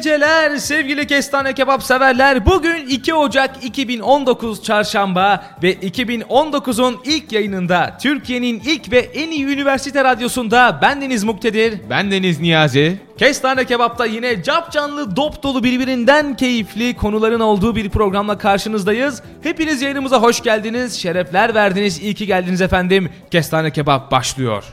[0.00, 2.46] Geceler sevgili kestane kebap severler.
[2.46, 10.04] Bugün 2 Ocak 2019 Çarşamba ve 2019'un ilk yayınında Türkiye'nin ilk ve en iyi üniversite
[10.04, 11.80] radyosunda bendeniz Muktedir.
[11.90, 12.98] Ben Deniz Niyazi.
[13.18, 19.22] Kestane Kebap'ta yine cap canlı dop dolu birbirinden keyifli konuların olduğu bir programla karşınızdayız.
[19.42, 23.10] Hepiniz yayınımıza hoş geldiniz, şerefler verdiniz, iyi ki geldiniz efendim.
[23.30, 24.64] Kestane Kebap başlıyor.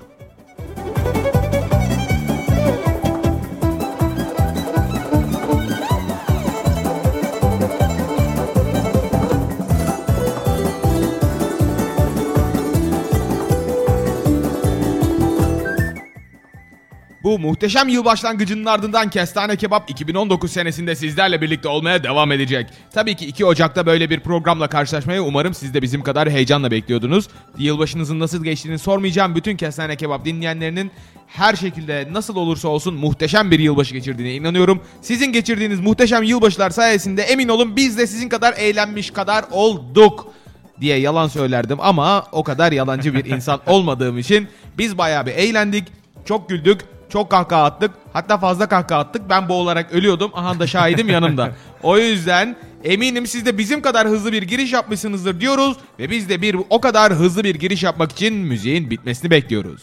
[17.38, 22.68] Muhteşem yıl başlangıcının ardından Kestane Kebap 2019 senesinde sizlerle birlikte olmaya devam edecek.
[22.94, 27.28] Tabii ki 2 Ocak'ta böyle bir programla karşılaşmayı umarım siz de bizim kadar heyecanla bekliyordunuz.
[27.58, 30.92] Yılbaşınızın nasıl geçtiğini sormayacağım bütün Kestane Kebap dinleyenlerinin
[31.28, 34.82] her şekilde nasıl olursa olsun muhteşem bir yılbaşı geçirdiğine inanıyorum.
[35.02, 40.34] Sizin geçirdiğiniz muhteşem yılbaşılar sayesinde emin olun biz de sizin kadar eğlenmiş kadar olduk
[40.82, 45.88] diye yalan söylerdim ama o kadar yalancı bir insan olmadığım için biz bayağı bir eğlendik,
[46.26, 47.92] çok güldük, çok kahkaha attık.
[48.14, 49.30] Hatta fazla kahkaha attık.
[49.30, 50.32] Ben boğularak ölüyordum.
[50.34, 51.52] Aha da şahidim yanımda.
[51.84, 55.78] O yüzden eminim siz de bizim kadar hızlı bir giriş yapmışsınızdır diyoruz.
[56.00, 59.82] Ve biz de bir o kadar hızlı bir giriş yapmak için müziğin bitmesini bekliyoruz.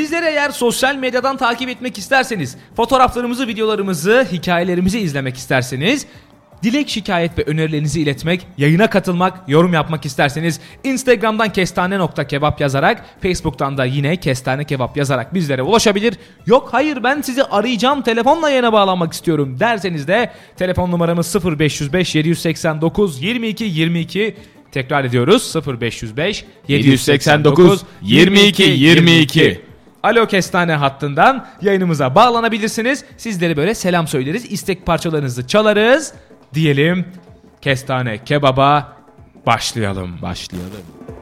[0.00, 6.06] Bizleri eğer sosyal medyadan takip etmek isterseniz, fotoğraflarımızı, videolarımızı, hikayelerimizi izlemek isterseniz,
[6.62, 13.84] dilek, şikayet ve önerilerinizi iletmek, yayına katılmak, yorum yapmak isterseniz Instagram'dan kestane.kebap yazarak, Facebook'tan da
[13.84, 16.14] yine kestane kebap yazarak bizlere ulaşabilir.
[16.46, 23.22] Yok hayır ben sizi arayacağım, telefonla yayına bağlanmak istiyorum derseniz de telefon numaramız 0505 789
[23.22, 24.36] 22 22
[24.72, 29.69] Tekrar ediyoruz 0505 789 22 22
[30.02, 33.04] Alo Kestane hattından yayınımıza bağlanabilirsiniz.
[33.16, 36.14] Sizlere böyle selam söyleriz, istek parçalarınızı çalarız.
[36.54, 37.06] Diyelim
[37.60, 38.96] Kestane Kebaba
[39.46, 40.22] başlayalım.
[40.22, 41.19] Başlayalım.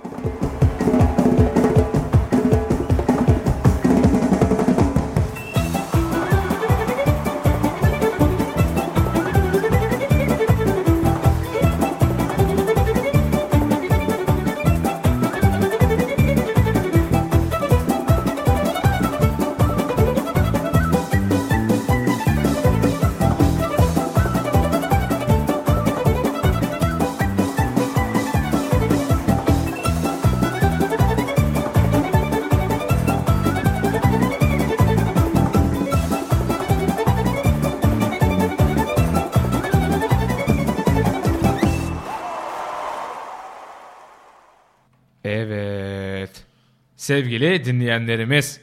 [47.09, 48.61] Sevgili dinleyenlerimiz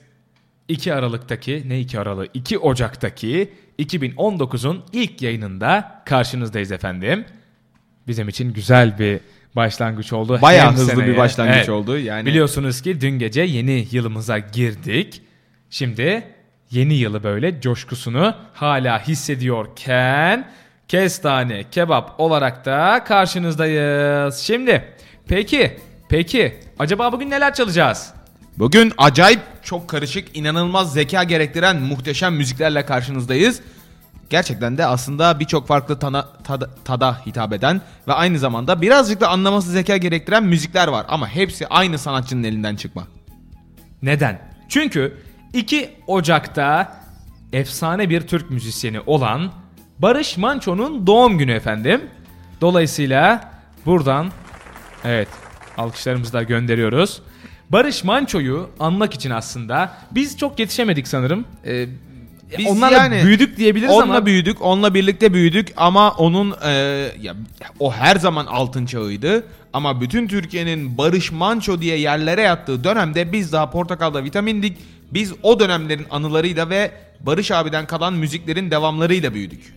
[0.67, 7.25] 2 Aralık'taki ne 2 Aralık 2 Ocak'taki 2019'un ilk yayınında karşınızdayız efendim.
[8.07, 9.19] Bizim için güzel bir
[9.55, 10.39] başlangıç oldu.
[10.41, 11.69] Bayağı Hem hızlı seneye- bir başlangıç Evet.
[11.69, 11.97] oldu.
[11.97, 15.21] Yani Biliyorsunuz ki dün gece yeni yılımıza girdik.
[15.69, 16.23] Şimdi
[16.71, 20.47] yeni yılı böyle coşkusunu hala hissediyorken
[20.87, 24.37] kestane kebap olarak da karşınızdayız.
[24.37, 24.83] Şimdi
[25.27, 25.77] peki
[26.09, 28.15] peki acaba bugün neler çalacağız?
[28.57, 33.61] Bugün acayip çok karışık, inanılmaz zeka gerektiren muhteşem müziklerle karşınızdayız.
[34.29, 39.29] Gerçekten de aslında birçok farklı tana, tada, tada hitap eden ve aynı zamanda birazcık da
[39.29, 41.05] anlaması zeka gerektiren müzikler var.
[41.09, 43.07] Ama hepsi aynı sanatçının elinden çıkma.
[44.01, 44.41] Neden?
[44.69, 45.17] Çünkü
[45.53, 46.97] 2 Ocak'ta
[47.53, 49.51] efsane bir Türk müzisyeni olan
[49.99, 52.01] Barış Manço'nun doğum günü efendim.
[52.61, 53.51] Dolayısıyla
[53.85, 54.31] buradan
[55.03, 55.27] evet
[55.77, 57.21] alkışlarımızı da gönderiyoruz.
[57.69, 61.45] Barış Manço'yu anmak için aslında biz çok yetişemedik sanırım.
[61.65, 61.87] Ee,
[62.57, 66.71] Biz onlarla yani büyüdük diyebiliriz onunla ama büyüdük, onunla birlikte büyüdük ama onun e,
[67.21, 67.35] ya
[67.79, 69.43] o her zaman altın çağıydı.
[69.73, 74.77] Ama bütün Türkiye'nin Barış Manço diye yerlere yattığı dönemde biz daha portakalda vitamindik.
[75.11, 79.75] Biz o dönemlerin anılarıyla ve Barış abiden kalan müziklerin devamlarıyla büyüdük.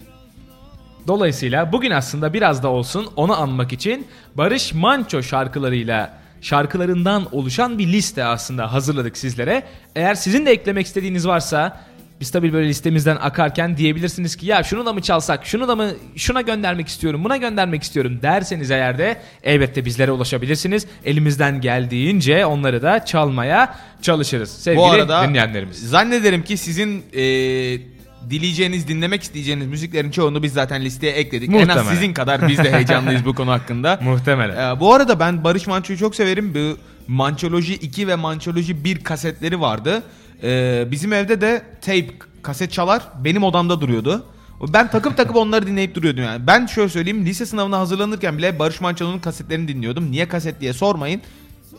[1.06, 7.86] Dolayısıyla bugün aslında biraz da olsun onu anmak için Barış Manço şarkılarıyla şarkılarından oluşan bir
[7.86, 9.62] liste aslında hazırladık sizlere.
[9.96, 11.80] Eğer sizin de eklemek istediğiniz varsa
[12.20, 15.90] Biz tabii böyle listemizden akarken diyebilirsiniz ki ya şunu da mı çalsak, şunu da mı
[16.16, 20.86] şuna göndermek istiyorum, buna göndermek istiyorum derseniz eğer de elbette bizlere ulaşabilirsiniz.
[21.04, 25.90] Elimizden geldiğince onları da çalmaya çalışırız sevgili Bu arada dinleyenlerimiz.
[25.90, 27.97] zannederim ki sizin e,
[28.30, 31.48] dileyeceğiniz, dinlemek isteyeceğiniz müziklerin çoğunu biz zaten listeye ekledik.
[31.48, 31.80] En Muhtemelen.
[31.80, 33.98] az sizin kadar biz de heyecanlıyız bu konu hakkında.
[34.02, 34.76] Muhtemelen.
[34.76, 36.54] Ee, bu arada ben Barış Manço'yu çok severim.
[36.54, 36.78] Bu
[37.12, 40.02] Mançoloji 2 ve Mançoloji 1 kasetleri vardı.
[40.42, 42.06] Ee, bizim evde de tape
[42.42, 44.26] kaset çalar benim odamda duruyordu.
[44.72, 46.46] Ben takıp takıp onları dinleyip duruyordum yani.
[46.46, 50.10] Ben şöyle söyleyeyim lise sınavına hazırlanırken bile Barış Manço'nun kasetlerini dinliyordum.
[50.10, 51.22] Niye kaset diye sormayın.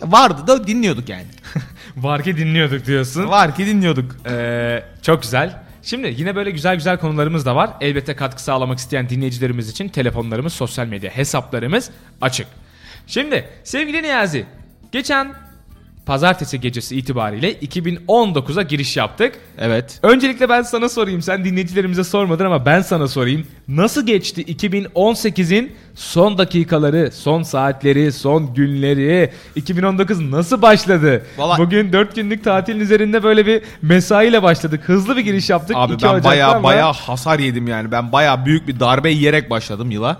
[0.01, 1.25] Vardı da dinliyorduk yani.
[1.97, 3.27] Var ki dinliyorduk diyorsun.
[3.29, 4.15] Var ki dinliyorduk.
[4.29, 5.68] Ee, çok güzel.
[5.83, 7.69] Şimdi yine böyle güzel güzel konularımız da var.
[7.81, 11.91] Elbette katkı sağlamak isteyen dinleyicilerimiz için telefonlarımız, sosyal medya hesaplarımız
[12.21, 12.47] açık.
[13.07, 14.45] Şimdi sevgili Niyazi,
[14.91, 15.33] geçen
[16.13, 19.33] pazartesi gecesi itibariyle 2019'a giriş yaptık.
[19.57, 19.99] Evet.
[20.03, 21.21] Öncelikle ben sana sorayım.
[21.21, 23.47] Sen dinleyicilerimize sormadın ama ben sana sorayım.
[23.67, 29.31] Nasıl geçti 2018'in son dakikaları, son saatleri, son günleri?
[29.55, 31.25] 2019 nasıl başladı?
[31.37, 34.81] Vallahi- Bugün 4 günlük tatilin üzerinde böyle bir mesaiyle başladık.
[34.85, 35.75] Hızlı bir giriş yaptık.
[35.79, 37.91] Abi 2 ben baya ama- baya hasar yedim yani.
[37.91, 40.17] Ben baya büyük bir darbe yiyerek başladım yıla.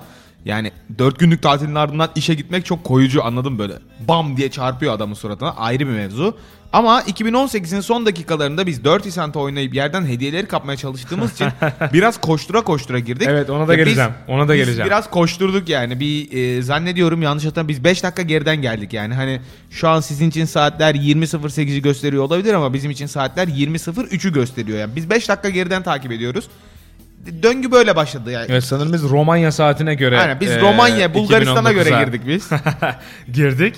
[0.49, 3.73] Yani 4 günlük tatilin ardından işe gitmek çok koyucu anladım böyle.
[4.07, 6.37] Bam diye çarpıyor adamın suratına ayrı bir mevzu.
[6.73, 11.47] Ama 2018'in son dakikalarında biz 4 isanta oynayıp yerden hediyeleri kapmaya çalıştığımız için
[11.93, 13.27] biraz koştura koştura girdik.
[13.31, 14.85] Evet, ona da Ve biz- geleceğim, ona da biz geleceğim.
[14.87, 15.99] biraz koşturduk yani.
[15.99, 19.13] Bir e, zannediyorum yanlış hatırlamıyorum biz 5 dakika geriden geldik yani.
[19.13, 19.41] Hani
[19.71, 24.95] şu an sizin için saatler 20.08'i gösteriyor olabilir ama bizim için saatler 20.03'ü gösteriyor yani.
[24.95, 26.47] Biz 5 dakika geriden takip ediyoruz.
[27.43, 28.45] Döngü böyle başladı yani.
[28.49, 30.19] Evet sanırım biz Romanya saatine göre.
[30.19, 32.49] Aynen biz e, Romanya, Bulgaristan'a göre 2019'a girdik biz.
[33.33, 33.75] girdik.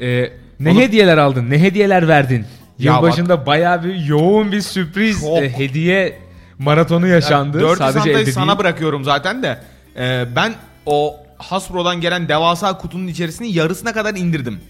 [0.00, 1.50] E, ne Oğlum- hediyeler aldın?
[1.50, 2.44] Ne hediyeler verdin?
[2.78, 5.38] Ya Yılbaşında bayağı bir yoğun bir sürpriz Çok.
[5.42, 6.18] e, hediye
[6.58, 7.60] maratonu yaşandı.
[7.60, 8.58] 4 Sadece evde sana değil.
[8.58, 9.58] bırakıyorum zaten de.
[9.96, 10.52] Ee, ben
[10.86, 14.60] o Hasbro'dan gelen devasa kutunun içerisini yarısına kadar indirdim.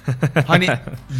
[0.46, 0.68] hani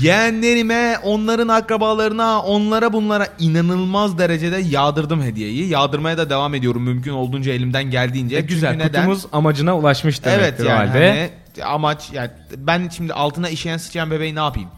[0.00, 5.68] yeğenlerime, onların akrabalarına, onlara bunlara inanılmaz derecede yağdırdım hediyeyi.
[5.68, 8.36] Yağdırmaya da devam ediyorum mümkün olduğunca elimden geldiğince.
[8.36, 8.72] E, güzel.
[8.72, 9.00] Çünkü neden?
[9.00, 11.30] Kutumuz amacına ulaşmış Evet demektir yani o halde.
[11.54, 14.68] hani amaç yani ben şimdi altına işeyen sıçayan bebeği ne yapayım?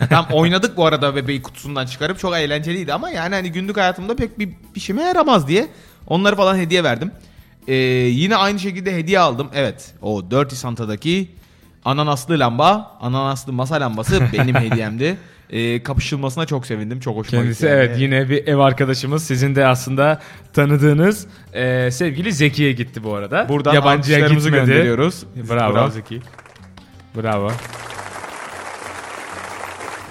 [0.00, 4.16] Ya Tam oynadık bu arada bebeği kutusundan çıkarıp çok eğlenceliydi ama yani hani günlük hayatımda
[4.16, 5.68] pek bir işime yaramaz diye
[6.06, 7.12] onları falan hediye verdim.
[7.68, 9.48] Ee, yine aynı şekilde hediye aldım.
[9.54, 11.30] Evet o Dirty Santa'daki
[11.84, 15.16] ananaslı lamba, ananaslı masa lambası benim hediyemdi.
[15.50, 17.00] Ee, kapışılmasına çok sevindim.
[17.00, 17.66] Çok hoşuma Kendisi gitti.
[17.70, 17.78] yani.
[17.84, 19.24] evet yine bir ev arkadaşımız.
[19.24, 20.20] Sizin de aslında
[20.52, 23.48] tanıdığınız e, sevgili Zeki'ye gitti bu arada.
[23.48, 24.50] Buradan Yabancıya gitmedi.
[24.50, 25.22] gönderiyoruz.
[25.50, 25.74] Bravo.
[25.74, 26.20] Bravo Zeki.
[27.16, 27.50] Bravo.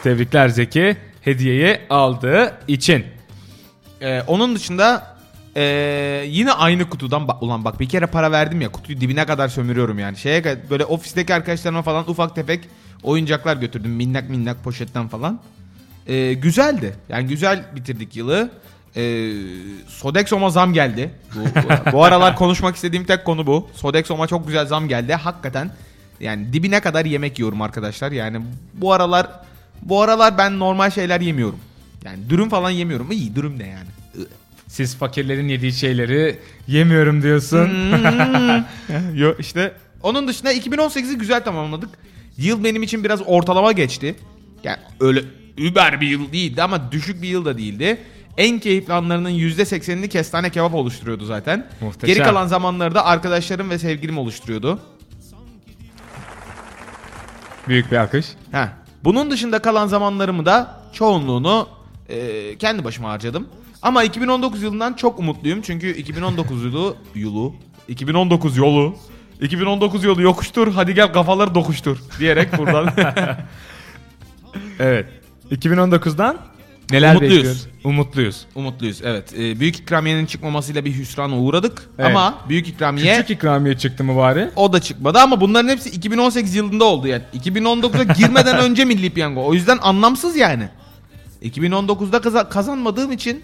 [0.03, 0.97] Tebrikler Zeki.
[1.21, 3.05] Hediyeyi aldığı için.
[4.01, 5.10] Ee, onun dışında
[5.55, 9.47] ee, yine aynı kutudan bak ulan bak bir kere para verdim ya kutuyu dibine kadar
[9.47, 10.17] sömürüyorum yani.
[10.17, 12.69] Şeye böyle ofisteki arkadaşlarıma falan ufak tefek
[13.03, 15.39] oyuncaklar götürdüm minnak minnak poşetten falan.
[16.07, 16.95] Ee, güzeldi.
[17.09, 18.51] Yani güzel bitirdik yılı.
[18.95, 19.31] Ee,
[19.87, 21.11] Sodexo'ma zam geldi.
[21.35, 23.69] Bu, bu, bu aralar konuşmak istediğim tek konu bu.
[23.73, 25.13] Sodexo'ma çok güzel zam geldi.
[25.13, 25.71] Hakikaten
[26.19, 28.11] yani dibine kadar yemek yiyorum arkadaşlar.
[28.11, 28.41] Yani
[28.73, 29.27] bu aralar
[29.81, 31.59] bu aralar ben normal şeyler yemiyorum.
[32.05, 33.11] Yani dürüm falan yemiyorum.
[33.11, 33.89] İyi dürüm ne yani?
[34.71, 37.69] Siz fakirlerin yediği şeyleri yemiyorum diyorsun.
[39.15, 39.73] Yo işte
[40.03, 41.89] onun dışında 2018'i güzel tamamladık.
[42.37, 44.15] Yıl benim için biraz ortalama geçti.
[44.63, 45.23] Yani öyle
[45.57, 47.97] über bir yıl değildi ama düşük bir yıl da değildi.
[48.37, 51.67] En keyifli anlarının %80'ini kestane kebap oluşturuyordu zaten.
[51.81, 52.15] Muhteşem.
[52.15, 54.79] Geri kalan zamanları da arkadaşlarım ve sevgilim oluşturuyordu.
[57.67, 58.25] Büyük bir alkış.
[58.51, 58.67] Heh.
[59.03, 61.69] Bunun dışında kalan zamanlarımı da çoğunluğunu
[62.09, 63.47] e, kendi başıma harcadım.
[63.81, 65.61] Ama 2019 yılından çok umutluyum.
[65.61, 67.55] Çünkü 2019 yılı yolu
[67.87, 68.95] 2019 yolu
[69.41, 70.73] 2019 yolu yokuştur.
[70.73, 72.93] Hadi gel kafaları dokuştur diyerek buradan
[74.79, 75.05] Evet.
[75.51, 76.37] 2019'dan
[76.91, 77.35] neler Umutluyuz.
[77.35, 77.67] bekliyoruz?
[77.83, 78.45] Umutluyuz.
[78.55, 79.01] umutluyuz.
[79.03, 79.33] Evet.
[79.33, 81.89] E, büyük ikramiyenin çıkmamasıyla bir hüsrana uğradık.
[81.99, 82.09] Evet.
[82.09, 84.49] Ama büyük ikramiye Küçük ikramiye çıktı mı bari?
[84.55, 87.23] o da çıkmadı ama bunların hepsi 2018 yılında oldu yani.
[87.33, 89.45] 2019'a girmeden önce Milli Piyango.
[89.45, 90.67] O yüzden anlamsız yani.
[91.43, 93.43] 2019'da kaza- kazanmadığım için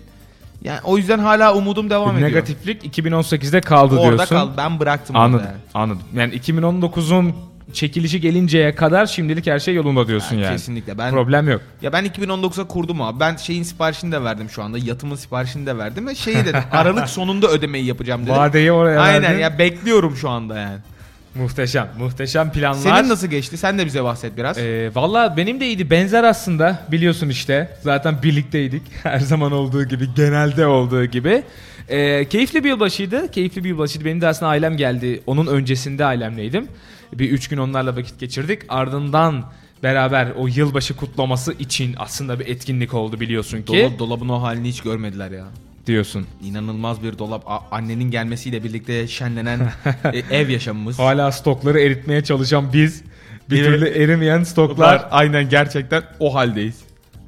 [0.63, 2.29] yani o yüzden hala umudum devam ediyor.
[2.29, 4.35] Negatiflik 2018'de kaldı Orada diyorsun.
[4.35, 4.51] kaldı.
[4.57, 5.35] Ben bıraktım Anladım.
[5.45, 5.61] orada yani.
[5.73, 6.01] Anladım.
[6.15, 7.35] Yani 2019'un
[7.73, 10.53] çekilişi gelinceye kadar şimdilik her şey yolunda diyorsun Yani yani.
[10.53, 10.97] Kesinlikle.
[10.97, 11.61] Ben Problem yok.
[11.81, 13.19] ya ben 2019'a kurdum abi.
[13.19, 14.77] Ben şeyin siparişini de verdim şu anda.
[14.77, 16.61] Yatımın siparişini de verdim ve şeyi dedim.
[16.71, 18.35] Aralık sonunda ödemeyi yapacağım dedim.
[18.35, 19.39] Vadeyi oraya Aynen verdin.
[19.39, 20.77] ya bekliyorum şu anda yani.
[21.37, 21.89] Muhteşem.
[21.99, 22.97] Muhteşem planlar.
[22.97, 23.57] Senin nasıl geçti?
[23.57, 24.57] Sen de bize bahset biraz.
[24.57, 25.89] Ee, Valla benim de iyiydi.
[25.89, 26.79] Benzer aslında.
[26.91, 27.77] Biliyorsun işte.
[27.81, 28.81] Zaten birlikteydik.
[29.03, 30.09] Her zaman olduğu gibi.
[30.15, 31.43] Genelde olduğu gibi.
[31.89, 33.31] Ee, keyifli bir yılbaşıydı.
[33.31, 34.05] Keyifli bir yılbaşıydı.
[34.05, 35.21] Benim de aslında ailem geldi.
[35.25, 36.67] Onun öncesinde ailemleydim.
[37.13, 38.61] Bir üç gün onlarla vakit geçirdik.
[38.69, 39.45] Ardından
[39.83, 43.67] beraber o yılbaşı kutlaması için aslında bir etkinlik oldu biliyorsun ki.
[43.67, 45.45] Dolap, dolabın o halini hiç görmediler ya.
[45.87, 46.27] Diyorsun.
[46.43, 47.43] İnanılmaz bir dolap.
[47.47, 49.59] A- annenin gelmesiyle birlikte şenlenen
[50.13, 50.99] e, ev yaşamımız.
[50.99, 53.03] Hala stokları eritmeye çalışan biz.
[53.49, 53.67] Bir Evet.
[53.79, 55.07] türlü erimeyen stoklar.
[55.11, 56.79] aynen gerçekten o haldeyiz.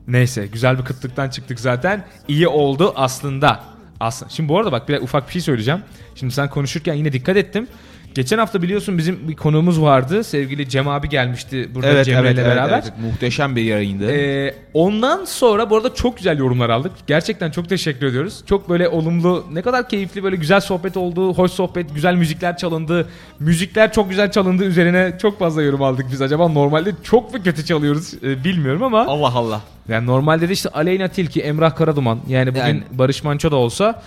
[0.08, 2.06] Neyse güzel bir kıtlıktan çıktık zaten.
[2.28, 3.64] İyi oldu aslında.
[4.00, 4.30] Aslında.
[4.32, 5.80] Şimdi bu arada bak bir ufak bir şey söyleyeceğim.
[6.16, 7.68] Şimdi sen konuşurken yine dikkat ettim.
[8.16, 10.24] Geçen hafta biliyorsun bizim bir konuğumuz vardı.
[10.24, 12.82] Sevgili Cem abi gelmişti burada Evet, Cemre'yle evet, evet, beraber.
[12.84, 12.94] evet.
[13.02, 14.12] Muhteşem bir yayındı.
[14.12, 16.92] Ee, ondan sonra bu arada çok güzel yorumlar aldık.
[17.08, 18.44] Gerçekten çok teşekkür ediyoruz.
[18.46, 23.10] Çok böyle olumlu, ne kadar keyifli böyle güzel sohbet oldu, hoş sohbet, güzel müzikler çalındı.
[23.40, 26.22] Müzikler çok güzel çalındı üzerine çok fazla yorum aldık biz.
[26.22, 29.06] Acaba normalde çok mu kötü çalıyoruz e, bilmiyorum ama.
[29.08, 29.62] Allah Allah.
[29.90, 34.02] Yani normalde de işte Aleyna Tilki, Emrah Karaduman yani bugün Yani- Barış Manço da olsa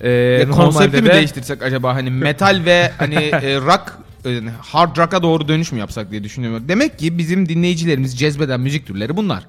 [0.00, 4.96] e, Ya konsepti mi de- değiştirsek acaba hani metal ve hani e, rock e, hard
[4.96, 6.64] rock'a doğru dönüş mü yapsak diye düşünüyorum.
[6.68, 9.46] Demek ki bizim dinleyicilerimiz cezbeden müzik türleri bunlar.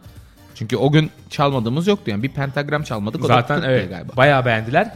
[0.55, 4.13] Çünkü o gün çalmadığımız yoktu yani bir pentagram çalmadık o Zaten da evet galiba.
[4.17, 4.91] bayağı beğendiler.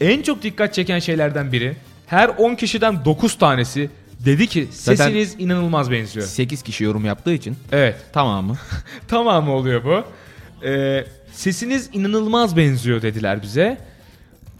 [0.00, 1.76] En çok dikkat çeken şeylerden biri
[2.06, 3.90] her 10 kişiden 9 tanesi
[4.24, 6.26] dedi ki Zaten- sesiniz inanılmaz benziyor.
[6.26, 8.56] 8 kişi yorum yaptığı için Evet tamamı.
[9.08, 10.04] tamamı oluyor bu.
[10.66, 13.78] Ee, sesiniz inanılmaz benziyor dediler bize.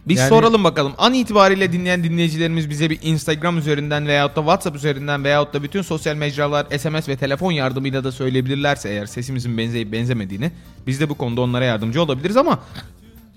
[0.08, 0.92] Biz Yani- soralım bakalım.
[0.98, 5.82] An itibariyle dinleyen dinleyicilerimiz bize bir Instagram üzerinden veyahut da WhatsApp üzerinden veyahut da bütün
[5.82, 10.50] sosyal mecralar SMS ve telefon yardımıyla da söyleyebilirlerse eğer sesimizin benzeyip benzemediğini
[10.86, 12.58] biz de bu konuda onlara yardımcı olabiliriz ama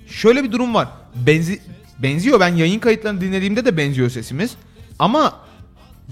[0.08, 0.88] şöyle bir durum var.
[1.15, 1.60] Benzi
[2.00, 2.39] benziyor.
[2.39, 4.51] Ben yayın kayıtlarını dinlediğimde de benziyor sesimiz.
[5.00, 5.34] Ama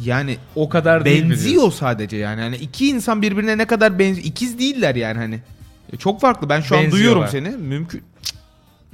[0.04, 1.80] yani O kadar değil benziyor diyorsun?
[1.80, 2.42] sadece yani.
[2.42, 4.28] Hani iki insan birbirine ne kadar benziyor.
[4.28, 5.40] İkiz değiller yani hani.
[5.94, 6.50] E, Çok farklı.
[6.50, 7.50] Ben şu an duyuyorum seni.
[7.50, 8.04] Mümkün.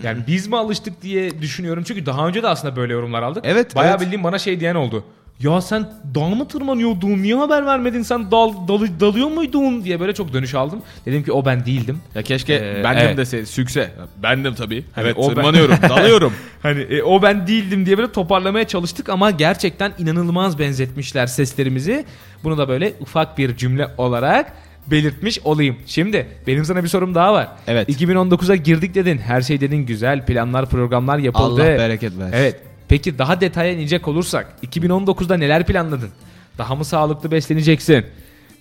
[0.03, 1.83] Yani biz mi alıştık diye düşünüyorum.
[1.87, 3.43] Çünkü daha önce de aslında böyle yorumlar aldık.
[3.47, 4.01] Evet, Bayağı evet.
[4.01, 5.03] bildiğim bana şey diyen oldu.
[5.39, 7.09] Ya sen dağ mı tırmanıyordun?
[7.09, 8.01] Niye haber vermedin?
[8.01, 9.83] Sen dal, dalı- dalıyor muydun?
[9.83, 10.81] diye böyle çok dönüş aldım.
[11.05, 11.99] Dedim ki o ben değildim.
[12.15, 13.17] Ya keşke Ee, bendim evet.
[13.17, 13.91] dese sükse.
[14.23, 14.85] Bendim tabii.
[14.95, 16.33] Hani evet o ben- tırmanıyorum, dalıyorum.
[16.63, 22.05] Hani e, o ben değildim diye böyle toparlamaya çalıştık ama gerçekten inanılmaz benzetmişler seslerimizi.
[22.43, 24.53] Bunu da böyle ufak bir cümle olarak
[24.91, 25.75] belirtmiş olayım.
[25.85, 27.47] Şimdi benim sana bir sorum daha var.
[27.67, 27.89] Evet.
[27.89, 29.17] 2019'a girdik dedin.
[29.17, 30.25] Her şey dedin güzel.
[30.25, 31.61] Planlar, programlar yapıldı.
[31.63, 32.33] Allah bereket versin.
[32.37, 32.59] Evet.
[32.87, 36.09] Peki daha detaya inecek olursak 2019'da neler planladın?
[36.57, 38.05] Daha mı sağlıklı besleneceksin?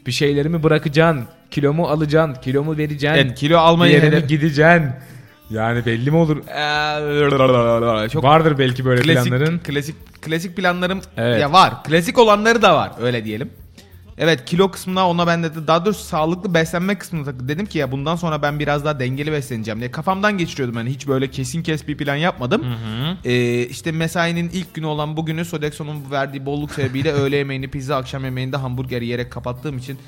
[0.06, 1.24] Bir şeyleri mi bırakacaksın?
[1.50, 2.42] Kilo mu alacaksın?
[2.42, 3.08] Kilo mu vereceksin?
[3.20, 4.90] Evet, kilo almayı Bir yere mi hedef- gideceksin?
[5.50, 6.36] Yani belli mi olur?
[8.02, 9.58] Eee, Çok Vardır belki böyle klasik, planların.
[9.58, 11.40] klasik klasik planlarım Evet.
[11.40, 11.84] ya var.
[11.84, 13.50] Klasik olanları da var öyle diyelim.
[14.18, 18.16] Evet kilo kısmına ona ben de daha doğrusu sağlıklı beslenme kısmına dedim ki ya bundan
[18.16, 21.96] sonra ben biraz daha dengeli besleneceğim diye kafamdan geçiriyordum hani hiç böyle kesin kes bir
[21.96, 22.64] plan yapmadım.
[23.24, 28.24] Ee, işte mesainin ilk günü olan bugünü Sodexo'nun verdiği bolluk sebebiyle öğle yemeğini pizza akşam
[28.24, 29.98] yemeğinde hamburger yiyerek kapattığım için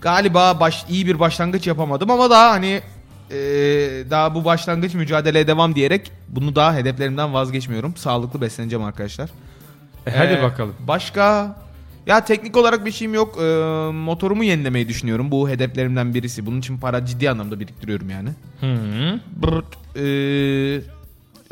[0.00, 2.80] galiba baş, iyi bir başlangıç yapamadım ama daha hani
[3.30, 3.36] ee,
[4.10, 7.96] daha bu başlangıç mücadeleye devam diyerek bunu daha hedeflerimden vazgeçmiyorum.
[7.96, 9.30] Sağlıklı besleneceğim arkadaşlar.
[10.06, 10.74] E, hadi Ee, bakalım.
[10.88, 11.56] Başka
[12.06, 13.38] ya teknik olarak bir şeyim yok.
[13.40, 13.44] Ee,
[13.92, 15.30] motorumu yenilemeyi düşünüyorum.
[15.30, 16.46] Bu hedeflerimden birisi.
[16.46, 18.28] Bunun için para ciddi anlamda biriktiriyorum yani.
[18.60, 19.20] Hı.
[19.42, 19.96] Brrt.
[19.96, 20.80] Ee,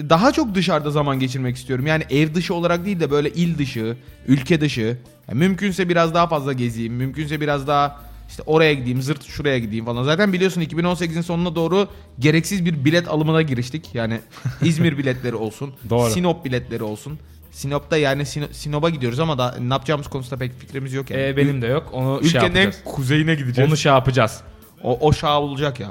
[0.08, 1.86] daha çok dışarıda zaman geçirmek istiyorum.
[1.86, 3.96] Yani ev dışı olarak değil de böyle il dışı,
[4.26, 4.98] ülke dışı.
[5.28, 6.94] Yani mümkünse biraz daha fazla gezeyim.
[6.94, 10.04] Mümkünse biraz daha işte oraya gideyim, zırt şuraya gideyim falan.
[10.04, 13.94] Zaten biliyorsun 2018'in sonuna doğru gereksiz bir bilet alımına giriştik.
[13.94, 14.20] Yani
[14.62, 16.10] İzmir biletleri olsun, Doğru.
[16.10, 17.18] Sinop biletleri olsun.
[17.54, 21.22] Sinop'ta yani Sino- Sinop'a gidiyoruz ama da ne yapacağımız konusunda pek fikrimiz yok yani.
[21.22, 21.88] E, benim de yok.
[21.92, 22.84] Onu şey Ülkenin en yapacağız.
[22.84, 23.70] kuzeyine gideceğiz.
[23.70, 24.40] Onu şey yapacağız.
[24.82, 25.90] O, o şah olacak ya.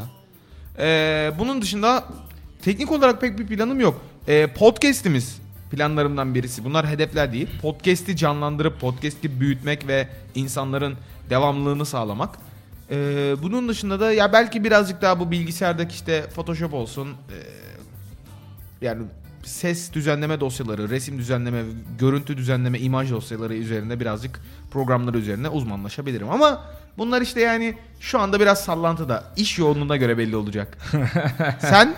[0.79, 2.03] Ee, bunun dışında
[2.61, 4.01] teknik olarak pek bir planım yok.
[4.27, 5.37] Ee, podcast'imiz
[5.71, 6.63] planlarımdan birisi.
[6.65, 7.47] Bunlar hedefler değil.
[7.61, 10.95] Podcast'i canlandırıp podcast'i büyütmek ve insanların
[11.29, 12.29] devamlılığını sağlamak.
[12.91, 12.95] Ee,
[13.43, 17.07] bunun dışında da ya belki birazcık daha bu bilgisayardaki işte Photoshop olsun.
[17.09, 17.33] ee,
[18.85, 19.03] yani
[19.43, 21.63] ses düzenleme dosyaları, resim düzenleme,
[21.99, 26.29] görüntü düzenleme, imaj dosyaları üzerinde birazcık programları üzerine uzmanlaşabilirim.
[26.29, 26.63] Ama
[26.97, 29.23] bunlar işte yani şu anda biraz sallantıda.
[29.35, 30.77] İş yoğunluğuna göre belli olacak.
[31.59, 31.95] Sen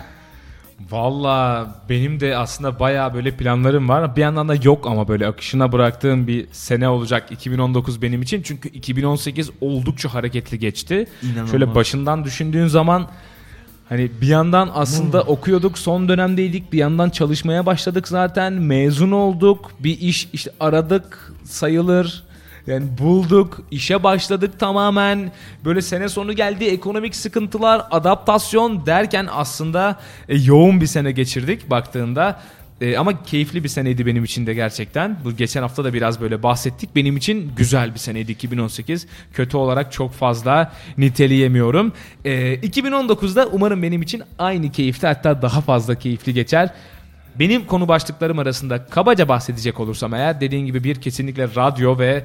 [0.90, 4.16] Valla benim de aslında baya böyle planlarım var.
[4.16, 8.42] Bir yandan da yok ama böyle akışına bıraktığım bir sene olacak 2019 benim için.
[8.42, 11.06] Çünkü 2018 oldukça hareketli geçti.
[11.22, 11.50] İnanılmaz.
[11.50, 13.10] Şöyle başından düşündüğün zaman
[13.88, 16.72] hani bir yandan aslında okuyorduk son dönemdeydik.
[16.72, 18.52] Bir yandan çalışmaya başladık zaten.
[18.52, 19.70] Mezun olduk.
[19.80, 22.26] Bir iş işte aradık sayılır.
[22.66, 25.32] Yani bulduk, işe başladık tamamen.
[25.64, 29.96] Böyle sene sonu geldi, ekonomik sıkıntılar, adaptasyon derken aslında
[30.28, 32.40] e, yoğun bir sene geçirdik baktığında.
[32.80, 35.18] E, ama keyifli bir seneydi benim için de gerçekten.
[35.24, 36.96] Bu geçen hafta da biraz böyle bahsettik.
[36.96, 39.06] Benim için güzel bir seneydi 2018.
[39.32, 41.92] Kötü olarak çok fazla niteleyemiyorum.
[42.24, 46.70] E, 2019'da umarım benim için aynı keyifli hatta daha fazla keyifli geçer.
[47.38, 52.24] Benim konu başlıklarım arasında kabaca bahsedecek olursam eğer dediğin gibi bir kesinlikle radyo ve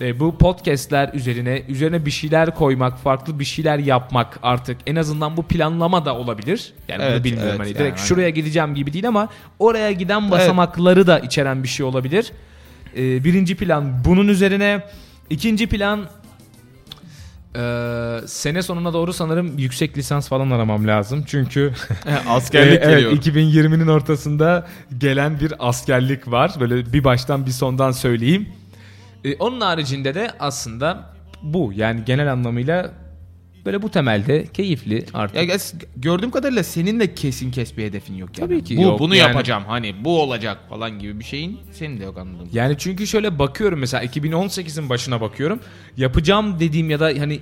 [0.00, 5.36] e, bu podcastler üzerine üzerine bir şeyler koymak, farklı bir şeyler yapmak artık en azından
[5.36, 6.72] bu planlama da olabilir.
[6.88, 8.08] Yani Evet, bunu bilmiyorum evet, hani yani direkt aynen.
[8.08, 9.28] şuraya gideceğim gibi değil ama
[9.58, 12.32] oraya giden basamakları da içeren bir şey olabilir.
[12.96, 14.80] E, birinci plan bunun üzerine,
[15.30, 16.00] ikinci plan
[17.56, 17.62] e,
[18.26, 21.24] sene sonuna doğru sanırım yüksek lisans falan aramam lazım.
[21.26, 21.72] Çünkü
[22.28, 23.12] Askerlik ee, evet, geliyor.
[23.12, 24.66] 2020'nin ortasında
[24.98, 26.52] gelen bir askerlik var.
[26.60, 28.48] Böyle bir baştan bir sondan söyleyeyim.
[29.24, 32.92] Ee, onun haricinde de aslında bu yani genel anlamıyla
[33.66, 35.48] böyle bu temelde keyifli artık.
[35.48, 35.56] Ya
[35.96, 38.48] gördüğüm kadarıyla senin de kesin kes bir hedefin yok yani.
[38.48, 38.98] Tabii ki bu, yok.
[38.98, 42.48] Bunu Yani- yapacağım hani bu olacak falan gibi bir şeyin senin de yok anladım.
[42.52, 45.60] Yani çünkü şöyle bakıyorum mesela 2018'in başına bakıyorum.
[45.96, 47.40] Yapacağım dediğim ya da hani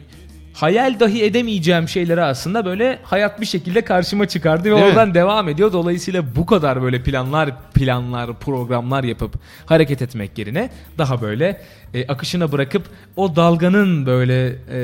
[0.61, 4.91] hayal dahi edemeyeceğim şeyleri aslında böyle hayat bir şekilde karşıma çıkardı ve Değil mi?
[4.91, 5.73] oradan devam ediyor.
[5.73, 9.35] Dolayısıyla bu kadar böyle planlar, planlar, programlar yapıp
[9.67, 11.61] hareket etmek yerine daha böyle
[11.95, 12.83] e, akışına bırakıp
[13.17, 14.79] o dalganın böyle e,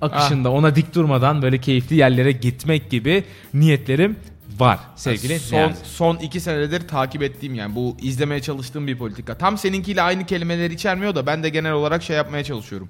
[0.00, 4.16] akışında ona dik durmadan böyle keyifli yerlere gitmek gibi niyetlerim
[4.58, 5.84] var sevgili son, Niyazi.
[5.84, 9.38] son iki senedir takip ettiğim yani bu izlemeye çalıştığım bir politika.
[9.38, 12.88] Tam seninkiyle aynı kelimeleri içermiyor da ben de genel olarak şey yapmaya çalışıyorum.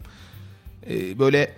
[0.91, 1.51] Ee, böyle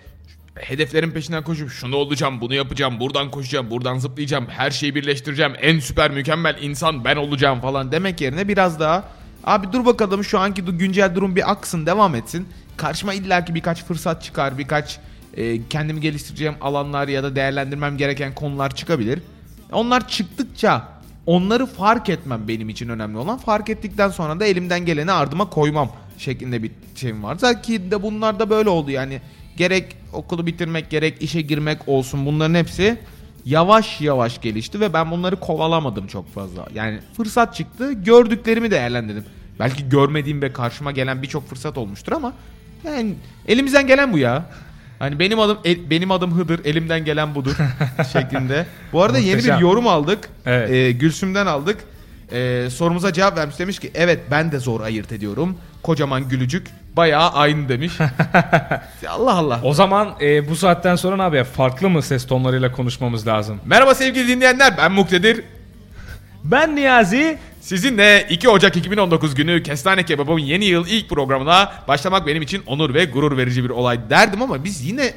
[0.55, 5.79] hedeflerin peşinden koşup şunu olacağım, bunu yapacağım, buradan koşacağım, buradan zıplayacağım, her şeyi birleştireceğim, en
[5.79, 9.03] süper mükemmel insan ben olacağım falan demek yerine biraz daha
[9.43, 12.47] abi dur bakalım şu anki güncel durum bir aksın, devam etsin.
[12.77, 14.99] Karşıma illaki birkaç fırsat çıkar, birkaç
[15.37, 19.19] e, kendimi geliştireceğim alanlar ya da değerlendirmem gereken konular çıkabilir.
[19.71, 20.87] Onlar çıktıkça
[21.25, 23.37] onları fark etmem benim için önemli olan.
[23.37, 27.35] Fark ettikten sonra da elimden geleni ardıma koymam şeklinde bir şeyim var.
[27.39, 29.21] Zaten de bunlar da böyle oldu yani.
[29.57, 32.97] Gerek okulu bitirmek gerek işe girmek olsun bunların hepsi
[33.45, 36.67] yavaş yavaş gelişti ve ben bunları kovalamadım çok fazla.
[36.75, 39.25] Yani fırsat çıktı gördüklerimi değerlendirdim.
[39.59, 42.33] Belki görmediğim ve karşıma gelen birçok fırsat olmuştur ama
[42.85, 43.13] yani
[43.47, 44.45] elimizden gelen bu ya.
[44.99, 47.55] Hani benim adım el- benim adım Hıdır, elimden gelen budur
[48.13, 48.65] şeklinde.
[48.93, 50.29] Bu arada yeni bir yorum aldık.
[50.45, 50.71] Evet.
[50.71, 51.83] Ee, Gülsüm'den aldık.
[52.31, 55.57] Ee, sorumuza cevap vermiş demiş ki evet ben de zor ayırt ediyorum.
[55.83, 57.93] Kocaman gülücük bayağı aynı demiş.
[59.09, 59.59] Allah Allah.
[59.63, 61.45] O zaman e, bu saatten sonra ne yapıyor?
[61.45, 63.59] Farklı mı ses tonlarıyla konuşmamız lazım?
[63.65, 65.43] Merhaba sevgili dinleyenler ben Muktedir.
[66.43, 67.37] Ben Niyazi.
[67.61, 72.93] Sizinle 2 Ocak 2019 günü Kestane Kebab'ın yeni yıl ilk programına başlamak benim için onur
[72.93, 75.13] ve gurur verici bir olay derdim ama biz yine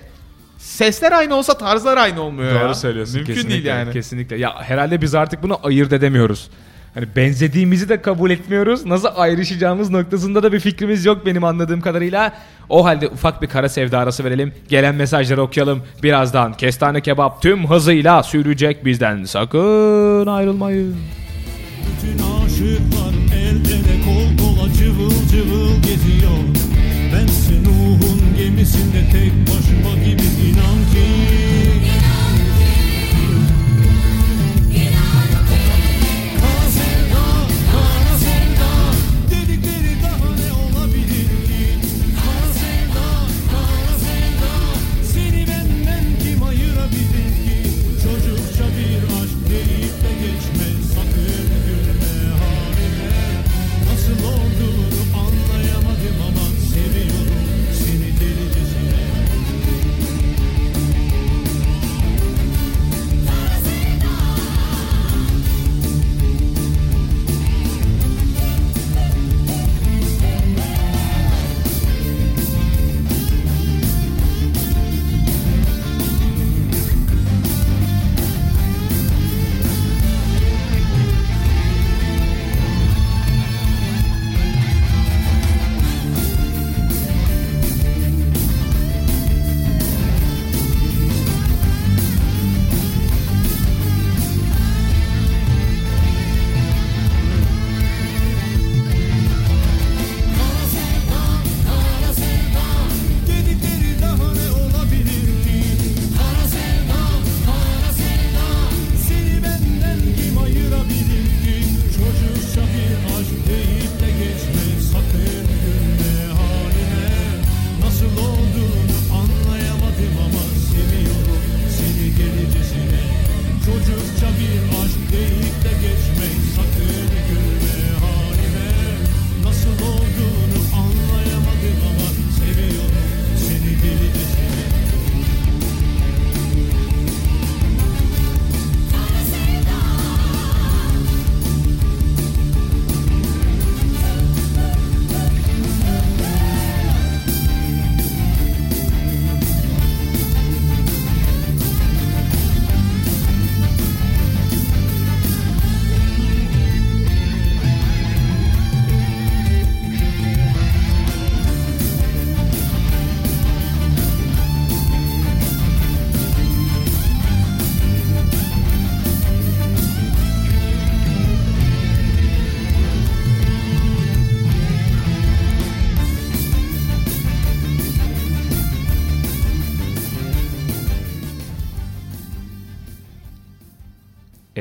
[0.59, 2.65] sesler aynı olsa tarzlar aynı olmuyor ya.
[2.65, 3.17] Doğru söylüyorsun.
[3.17, 3.93] Mümkün kesinlikle, değil yani.
[3.93, 4.37] Kesinlikle.
[4.37, 6.51] Ya herhalde biz artık bunu ayırt edemiyoruz.
[6.97, 8.87] Hani benzediğimizi de kabul etmiyoruz.
[8.87, 12.33] Nasıl ayrışacağımız noktasında da bir fikrimiz yok benim anladığım kadarıyla.
[12.69, 14.53] O halde ufak bir kara sevda arası verelim.
[14.69, 15.83] Gelen mesajları okuyalım.
[16.03, 19.25] Birazdan Kestane Kebap tüm hızıyla sürecek bizden.
[19.25, 20.97] Sakın ayrılmayın.
[21.87, 26.39] Bütün aşıklar el ele kol kola cıvıl cıvıl geziyor
[27.13, 29.33] Bense Nuh'un gemisinde tek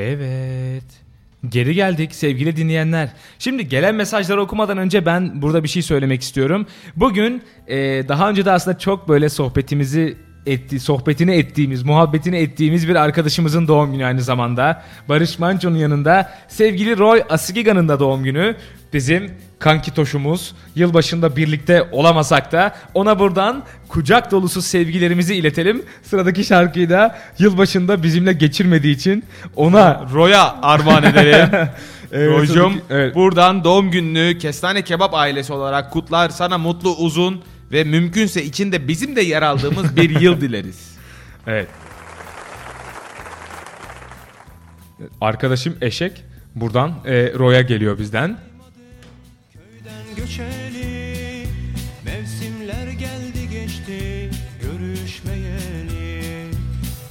[0.05, 0.83] Evet.
[1.49, 3.09] Geri geldik sevgili dinleyenler.
[3.39, 6.65] Şimdi gelen mesajları okumadan önce ben burada bir şey söylemek istiyorum.
[6.95, 12.95] Bugün e, daha önce de aslında çok böyle sohbetimizi etti, sohbetini ettiğimiz, muhabbetini ettiğimiz bir
[12.95, 14.83] arkadaşımızın doğum günü aynı zamanda.
[15.09, 18.55] Barış Manço'nun yanında sevgili Roy Asigiga'nın da doğum günü.
[18.93, 19.31] Bizim
[19.65, 20.53] kanki toşumuz.
[20.75, 25.83] Yılbaşında birlikte olamasak da ona buradan kucak dolusu sevgilerimizi iletelim.
[26.03, 29.23] Sıradaki şarkıyı da yılbaşında bizimle geçirmediği için
[29.55, 31.49] ona Roya armağan edelim.
[32.11, 33.15] Evet, Rojum evet.
[33.15, 36.29] buradan doğum gününü Kestane Kebap ailesi olarak kutlar.
[36.29, 40.97] Sana mutlu uzun ve mümkünse içinde bizim de yer aldığımız bir yıl dileriz.
[41.47, 41.67] Evet.
[45.21, 46.23] Arkadaşım Eşek
[46.55, 48.37] buradan e, Roy'a geliyor bizden.
[50.15, 51.47] Göçeli
[52.05, 54.29] Mevsimler geldi geçti
[54.61, 56.47] Görüşmeyeli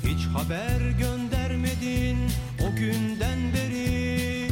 [0.04, 2.18] Hiç haber göndermedin
[2.60, 4.48] O günden beri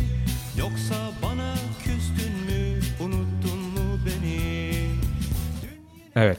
[0.58, 4.72] Yoksa bana küstün mü Unuttun mu beni
[6.16, 6.38] Evet.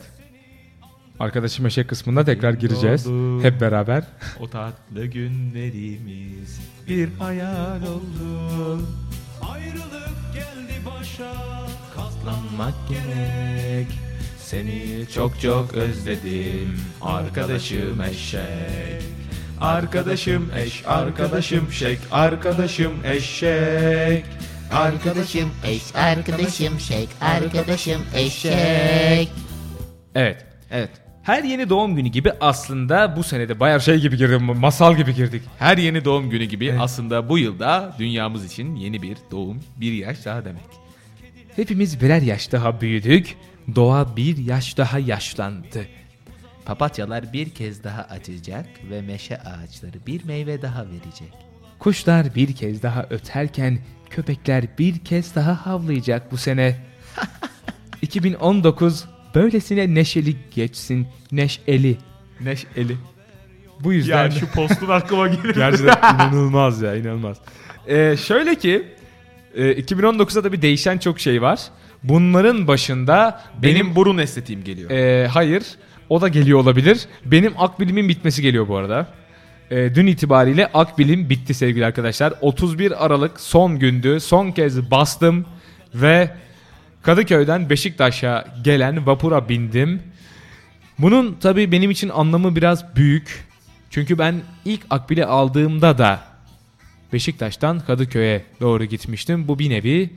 [1.20, 3.08] Arkadaşım Eşek kısmında tekrar gireceğiz.
[3.42, 4.04] Hep beraber.
[4.40, 8.82] O tatlı günlerimiz bir hayal oldu.
[9.42, 11.63] Ayrılık geldi başa
[12.24, 13.88] Katlanmak gerek.
[14.40, 16.80] Seni çok çok özledim.
[17.02, 19.04] Arkadaşım eşek.
[19.62, 24.26] Arkadaşım eş, arkadaşım şek, arkadaşım eşek.
[24.74, 29.30] Arkadaşım eş, arkadaşım şek, arkadaşım eşek.
[30.16, 30.46] Evet.
[30.72, 30.90] Evet.
[31.24, 35.44] Her yeni doğum günü gibi aslında bu senede bayağı şey gibi girdik, masal gibi girdik.
[35.60, 40.26] Her yeni doğum günü gibi aslında bu yılda dünyamız için yeni bir doğum, bir yaş
[40.26, 40.83] daha demek.
[41.56, 43.36] Hepimiz birer yaş daha büyüdük.
[43.76, 45.86] Doğa bir yaş daha yaşlandı.
[46.66, 51.34] Papatyalar bir kez daha açacak ve meşe ağaçları bir meyve daha verecek.
[51.80, 56.76] Kuşlar bir kez daha öterken köpekler bir kez daha havlayacak bu sene.
[58.02, 61.98] 2019 böylesine neşeli geçsin, neşeli.
[62.42, 62.98] Neşeli.
[63.80, 65.56] Bu yüzden postun aklıma gelir.
[65.56, 67.38] gerçekten inanılmaz ya, inanılmaz.
[67.88, 68.88] Ee, şöyle ki
[69.56, 71.60] e, 2019'da da bir değişen çok şey var.
[72.04, 74.90] Bunların başında Benim, benim burun estetiğim geliyor.
[74.92, 75.64] Ee, hayır.
[76.10, 77.06] O da geliyor olabilir.
[77.26, 79.08] Benim akbilimin bitmesi geliyor bu arada.
[79.72, 82.34] Ee, dün itibariyle akbilim bitti sevgili arkadaşlar.
[82.42, 84.20] 31 Aralık son gündü.
[84.20, 85.46] Son kez bastım
[85.96, 86.30] ve
[87.02, 90.02] Kadıköy'den Beşiktaş'a gelen vapura bindim.
[91.00, 93.46] Bunun tabii benim için anlamı biraz büyük.
[93.90, 96.33] Çünkü ben ilk akbili aldığımda da
[97.14, 99.48] Beşiktaş'tan Kadıköy'e doğru gitmiştim.
[99.48, 100.10] Bu bir nevi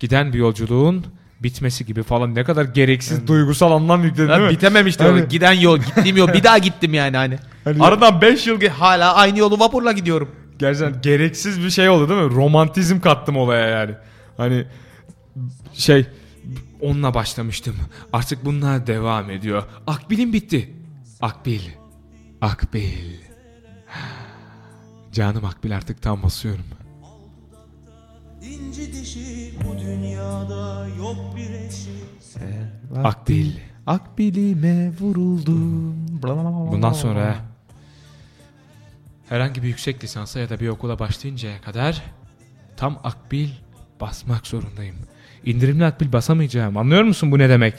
[0.00, 1.06] giden bir yolculuğun
[1.42, 4.50] bitmesi gibi falan ne kadar gereksiz duygusal anlam yükledi değil mi?
[4.50, 6.32] bitememişti Hani- giden yol, gittiğim yol.
[6.32, 7.38] Bir daha gittim yani hani.
[7.64, 10.30] Hani- Aradan 5 yıl hala aynı yolu vapurla gidiyorum.
[10.58, 12.34] Gerçekten gereksiz bir şey oldu değil mi?
[12.34, 13.94] Romantizm kattım olaya yani.
[14.36, 14.64] Hani
[15.72, 16.06] şey
[16.80, 17.76] onunla başlamıştım.
[18.12, 19.62] Artık bunlar devam ediyor.
[19.86, 20.72] Akbil'im bitti.
[21.20, 21.60] Akbil.
[22.40, 23.21] Akbil.
[25.12, 26.64] Canım Akbil artık tam basıyorum.
[28.42, 31.90] İnci dişi bu dünyada yok bir eşi
[33.04, 33.52] Akbil.
[33.86, 35.96] Akbilime vuruldum.
[36.72, 37.36] Bundan sonra
[39.28, 42.02] herhangi bir yüksek lisansa ya da bir okula başlayıncaya kadar
[42.76, 43.48] tam akbil
[44.00, 44.96] basmak zorundayım.
[45.44, 46.76] İndirimli akbil basamayacağım.
[46.76, 47.74] Anlıyor musun bu ne demek?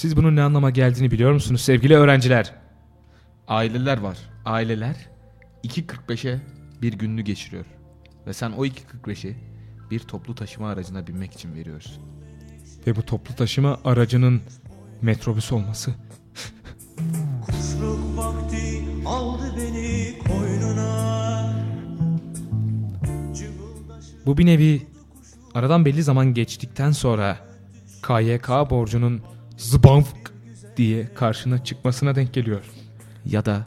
[0.00, 2.54] Siz bunun ne anlama geldiğini biliyor musunuz sevgili öğrenciler?
[3.48, 4.18] Aileler var.
[4.44, 4.96] Aileler
[5.64, 6.40] 2.45'e
[6.82, 7.64] bir gününü geçiriyor.
[8.26, 9.36] Ve sen o 2.45'i
[9.90, 12.02] bir toplu taşıma aracına binmek için veriyorsun.
[12.86, 14.42] Ve bu toplu taşıma aracının
[15.02, 15.94] metrobüs olması.
[17.46, 21.52] Kuşluk vakti aldı beni koynuna
[24.26, 24.82] Bu bir nevi
[25.54, 27.38] aradan belli zaman geçtikten sonra
[28.02, 29.22] KYK borcunun
[29.60, 30.32] zbanfk
[30.76, 32.64] diye karşına çıkmasına denk geliyor.
[33.24, 33.66] Ya da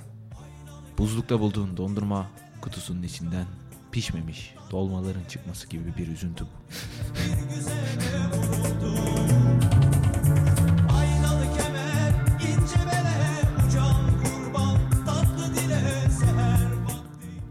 [0.98, 2.28] buzlukta bulduğun dondurma
[2.62, 3.46] kutusunun içinden
[3.92, 6.50] pişmemiş dolmaların çıkması gibi bir üzüntü bu.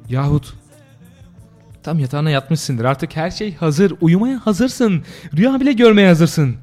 [0.09, 0.55] Yahut
[1.83, 5.05] tam yatağına yatmışsındır artık her şey hazır uyumaya hazırsın
[5.37, 6.57] rüya bile görmeye hazırsın.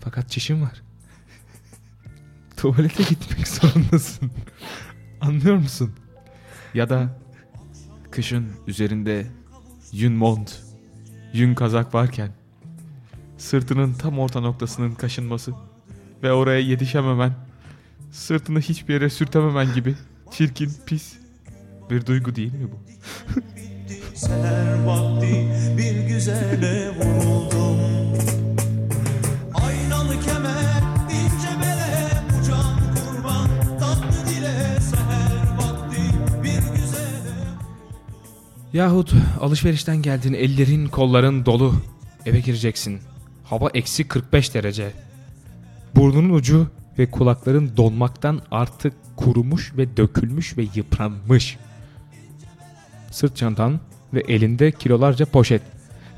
[0.00, 0.82] Fakat çişin var.
[2.56, 4.30] Tuvalete gitmek zorundasın.
[5.20, 5.92] Anlıyor musun?
[6.74, 7.18] Ya da
[8.10, 9.26] kışın üzerinde
[9.92, 10.60] yün mont,
[11.32, 12.30] yün kazak varken
[13.38, 15.52] Sırtının tam orta noktasının kaşınması
[16.22, 17.32] ve oraya yetişememen,
[18.12, 19.94] sırtını hiçbir yere sürtememen gibi
[20.30, 21.14] çirkin, pis
[21.90, 22.78] bir duygu değil mi bu?
[24.14, 28.07] Seher vakti bir güzele vuruldum
[38.72, 41.74] Yahut alışverişten geldin ellerin kolların dolu.
[42.26, 43.00] Eve gireceksin.
[43.44, 44.92] Hava eksi 45 derece.
[45.94, 51.56] Burnunun ucu ve kulakların donmaktan artık kurumuş ve dökülmüş ve yıpranmış.
[53.10, 53.80] Sırt çantan
[54.14, 55.62] ve elinde kilolarca poşet.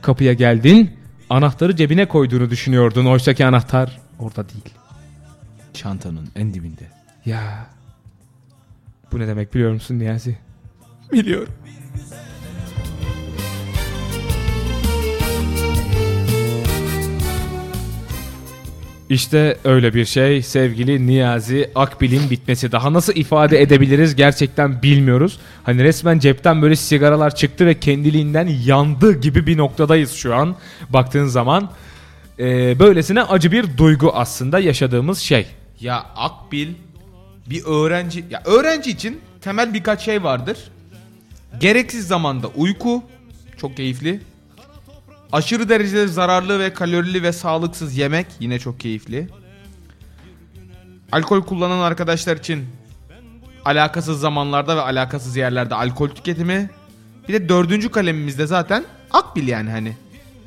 [0.02, 0.90] Kapıya geldin,
[1.30, 3.06] anahtarı cebine koyduğunu düşünüyordun.
[3.06, 4.74] Oysaki anahtar orada değil.
[5.74, 6.84] Çantanın en dibinde.
[7.26, 7.66] Ya.
[9.12, 10.38] Bu ne demek biliyor musun Niyazi?
[11.12, 11.52] Biliyorum.
[19.10, 22.72] İşte öyle bir şey sevgili Niyazi Akbil'in bitmesi.
[22.72, 25.38] Daha nasıl ifade edebiliriz gerçekten bilmiyoruz.
[25.62, 30.56] Hani resmen cepten böyle sigaralar çıktı ve kendiliğinden yandı gibi bir noktadayız şu an.
[30.88, 31.70] Baktığın zaman
[32.38, 35.46] Ee, böylesine acı bir duygu aslında yaşadığımız şey.
[35.80, 36.68] Ya Akbil
[37.46, 40.58] bir öğrenci ya öğrenci için temel birkaç şey vardır.
[41.60, 43.02] Gereksiz zamanda uyku
[43.56, 44.20] çok keyifli.
[45.32, 49.28] Aşırı derecede zararlı ve kalorili ve sağlıksız yemek yine çok keyifli.
[51.12, 52.66] Alkol kullanan arkadaşlar için
[53.64, 56.70] alakasız zamanlarda ve alakasız yerlerde alkol tüketimi.
[57.28, 59.96] Bir de dördüncü kalemimizde zaten Akbil yani hani.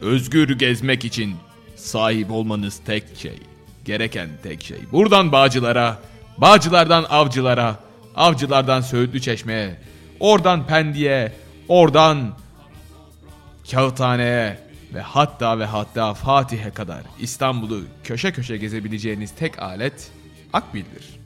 [0.02, 1.36] Özgür gezmek için
[1.76, 3.39] sahip olmanız tek şey.
[3.86, 4.78] Gereken tek şey.
[4.91, 6.00] Buradan Bağcılar'a,
[6.38, 7.80] Bağcılardan Avcılar'a,
[8.15, 9.76] Avcılardan Söğütlü Çeşme'ye,
[10.19, 11.34] oradan Pendik'e,
[11.67, 12.38] oradan
[13.72, 14.62] Kağıthane'ye
[14.94, 20.12] ve hatta ve hatta Fatih'e kadar İstanbul'u köşe köşe gezebileceğiniz tek alet
[20.54, 21.20] Akbil'dir.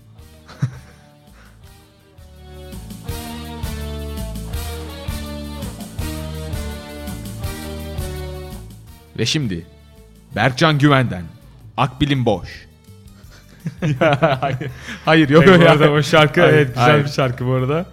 [9.17, 9.65] Ve şimdi
[10.35, 11.23] Berkcan Güven'den
[11.77, 12.67] Akbil'in boş.
[15.05, 15.71] hayır yok Yok bu ya.
[15.71, 17.05] arada o şarkı Hayır, evet güzel hayır.
[17.05, 17.85] bir şarkı bu arada.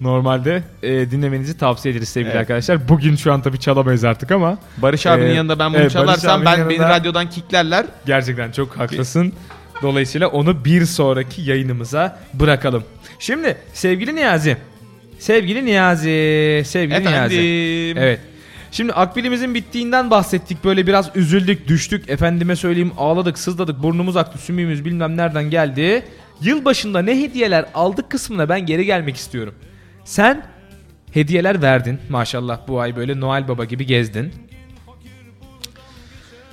[0.00, 2.40] Normalde e, dinlemenizi tavsiye ederiz sevgili Evet.
[2.40, 2.88] arkadaşlar.
[2.88, 6.44] Bugün şu an tabii çalamayız artık ama Barış abinin Ee, yanında ben bunu evet, çalarsam
[6.44, 7.86] ben beni yanında- radyodan kicklerler.
[8.06, 9.32] gerçekten çok haklısın.
[9.82, 12.84] Dolayısıyla onu bir sonraki yayınımıza bırakalım.
[13.18, 14.56] Şimdi sevgili Niyazi.
[15.18, 16.62] Sevgili Niyazi.
[16.66, 17.34] Sevgili Niyazi.
[17.36, 18.02] Efendim.
[18.02, 18.20] Evet.
[18.72, 20.64] Şimdi akbilimizin bittiğinden bahsettik.
[20.64, 22.10] Böyle biraz üzüldük, düştük.
[22.10, 23.82] Efendime söyleyeyim ağladık, sızladık.
[23.82, 26.02] Burnumuz aktı, sümüğümüz bilmem nereden geldi.
[26.40, 29.54] Yılbaşında ne hediyeler aldık kısmına ben geri gelmek istiyorum.
[30.06, 30.46] Sen
[31.12, 31.98] hediyeler verdin.
[32.08, 34.32] Maşallah bu ay böyle Noel Baba gibi gezdin.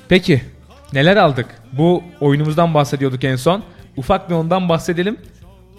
[0.09, 0.41] Peki
[0.93, 1.45] neler aldık?
[1.73, 3.63] Bu oyunumuzdan bahsediyorduk en son.
[3.97, 5.17] Ufak bir ondan bahsedelim.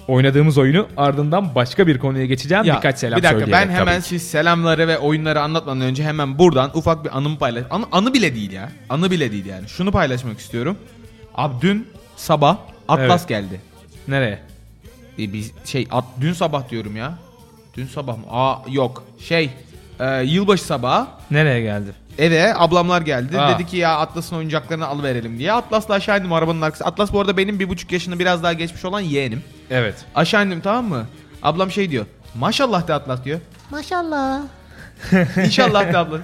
[0.09, 2.65] Oynadığımız oyunu ardından başka bir konuya geçeceğim.
[2.65, 6.71] Ya, Birkaç selam bir dakika ben hemen siz selamları ve oyunları anlatmadan önce hemen buradan
[6.75, 7.65] ufak bir anımı paylaş.
[7.71, 8.73] Anı, anı bile değil ya.
[8.89, 9.69] Anı bile değil yani.
[9.69, 10.79] Şunu paylaşmak istiyorum.
[11.35, 12.57] Abi dün sabah
[12.89, 13.29] Atlas Evet.
[13.29, 13.61] geldi.
[14.09, 14.39] Nereye?
[15.19, 17.19] E, biz şey at, dün sabah diyorum ya.
[17.77, 18.25] Dün sabah mı?
[18.31, 19.05] Aa yok.
[19.19, 19.51] Şey
[20.01, 21.95] e, yılbaşı sabahı Nereye geldi?
[22.19, 23.41] eve ablamlar geldi.
[23.41, 23.55] Aa.
[23.55, 25.53] Dedi ki ya Atlas'ın oyuncaklarını alıverelim diye.
[25.53, 26.85] Atlas'la aşağı indim arabanın arkası.
[26.85, 29.43] Atlas bu arada benim bir buçuk yaşını biraz daha geçmiş olan yeğenim.
[29.71, 29.95] Evet.
[30.15, 31.07] Aşağı indim tamam mı?
[31.43, 32.07] Ablam şey diyor.
[32.35, 33.41] Maşallah de Atlas diyor.
[33.71, 34.41] Maşallah.
[35.45, 36.19] İnşallah de abla.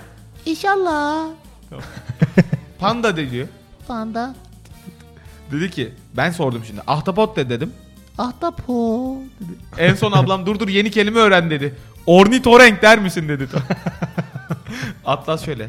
[0.47, 1.27] İnşallah.
[2.79, 3.49] Panda de diyor.
[3.89, 4.35] Panda.
[5.53, 6.81] Dedi ki ben sordum şimdi.
[6.87, 7.73] Ahtapot de dedim.
[8.19, 9.19] Ahtapot.
[9.79, 11.75] En son ablam dur dur yeni kelime öğren dedi.
[12.07, 13.49] Ornitorenk der misin dedi.
[15.05, 15.69] Atlas şöyle.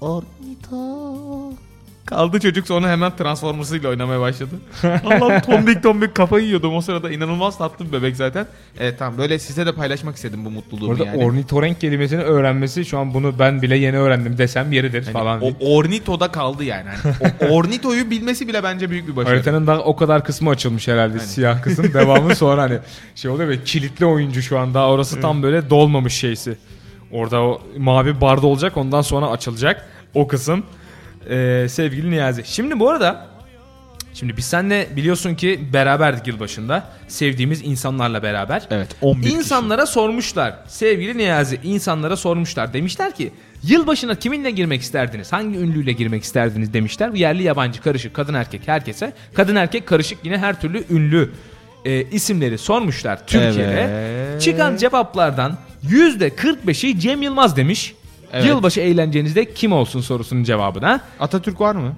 [0.00, 1.52] Ornito.
[2.06, 4.50] Kaldı çocuk sonra hemen Transformers'ıyla oynamaya başladı.
[4.82, 7.10] Allah'ım tombik tombik kafayı yiyordum o sırada.
[7.10, 8.46] inanılmaz tatlı bir bebek zaten.
[8.78, 11.24] Evet tamam böyle size de paylaşmak istedim bu mutluluğumu Burada yani.
[11.24, 15.40] ornitorenk kelimesini öğrenmesi şu an bunu ben bile yeni öğrendim desem yeridir Hani falan.
[15.42, 16.88] o ornitoda kaldı yani.
[17.02, 19.34] Hani o ornitoyu bilmesi bile bence büyük bir başarı.
[19.34, 21.18] Haritanın daha o kadar kısmı açılmış herhalde.
[21.18, 21.94] Siyah kısım.
[21.94, 22.78] Devamı sonra hani
[23.14, 26.56] şey oluyor ve kilitli oyuncu şu an daha orası tam böyle dolmamış şeysi.
[27.12, 30.62] Orada o mavi barda olacak ondan sonra açılacak o kısım.
[31.30, 32.44] Ee, sevgili Niyazi.
[32.44, 33.26] Şimdi bu arada
[34.18, 36.84] Şimdi biz seninle biliyorsun ki beraberdik yılbaşında.
[37.08, 38.62] Sevdiğimiz insanlarla beraber.
[38.70, 40.54] Evet 11 İnsanlara sormuşlar.
[40.66, 42.72] Sevgili Niyazi insanlara sormuşlar.
[42.72, 45.32] Demişler ki yılbaşına kiminle girmek isterdiniz?
[45.32, 47.12] Hangi ünlüyle girmek isterdiniz demişler.
[47.12, 49.12] Yerli yabancı karışık kadın erkek herkese.
[49.34, 51.30] Kadın erkek karışık yine her türlü ünlü
[51.84, 53.88] e, isimleri sormuşlar Türkiye'de.
[53.90, 54.42] Evet.
[54.42, 55.58] Çıkan cevaplardan
[55.88, 57.94] %45'i Cem Yılmaz demiş.
[58.32, 58.46] Evet.
[58.46, 61.00] Yılbaşı eğlencenizde kim olsun sorusunun cevabına.
[61.20, 61.92] Atatürk var mı?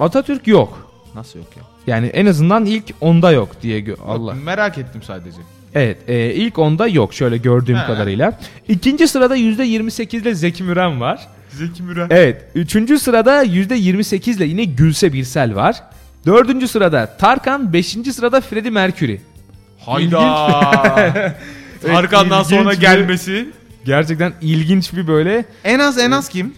[0.00, 0.90] Atatürk yok.
[1.14, 1.62] Nasıl yok ya?
[1.94, 4.34] Yani en azından ilk onda yok diye gö- Allah.
[4.34, 5.36] Merak ettim sadece.
[5.74, 7.86] Evet e, ilk onda yok şöyle gördüğüm He.
[7.86, 8.38] kadarıyla.
[8.68, 11.20] İkinci sırada %28 ile Zeki Müren var.
[11.50, 12.06] Zeki Müren.
[12.10, 12.42] Evet.
[12.54, 15.82] Üçüncü sırada %28 ile yine Gülse Birsel var.
[16.26, 17.72] Dördüncü sırada Tarkan.
[17.72, 19.16] Beşinci sırada Freddie Mercury.
[19.86, 20.20] Hayda.
[21.86, 23.46] Tarkan'dan ilginç sonra bir- gelmesi.
[23.84, 25.44] Gerçekten ilginç bir böyle.
[25.64, 26.54] En az en az kim?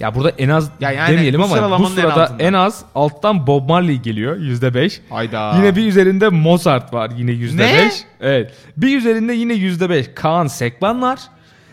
[0.00, 2.42] Ya burada en az Ya yani demeyelim bu ama bu en sırada altında.
[2.42, 5.00] en az alttan Bob Marley geliyor %5.
[5.10, 5.54] Hayda.
[5.56, 7.56] Yine bir üzerinde Mozart var yine %5.
[7.56, 7.90] Ne?
[8.20, 8.52] Evet.
[8.76, 11.18] Bir üzerinde yine %5 Kaan Sekban var.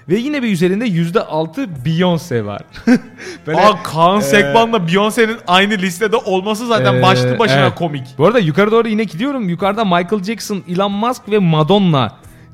[0.10, 2.62] Ve yine bir üzerinde %6 Beyoncé var.
[3.48, 7.76] Böyle, Aa Kaan Ee, Sekban'la Beyoncé'nin aynı listede olması zaten Ee, başlı başına evet.
[7.76, 8.04] komik.
[8.18, 9.50] Bu arada yukarı doğru yine gidiyorum.
[9.50, 12.12] Yukarıda Michael Jackson, Elon Musk ve Madonna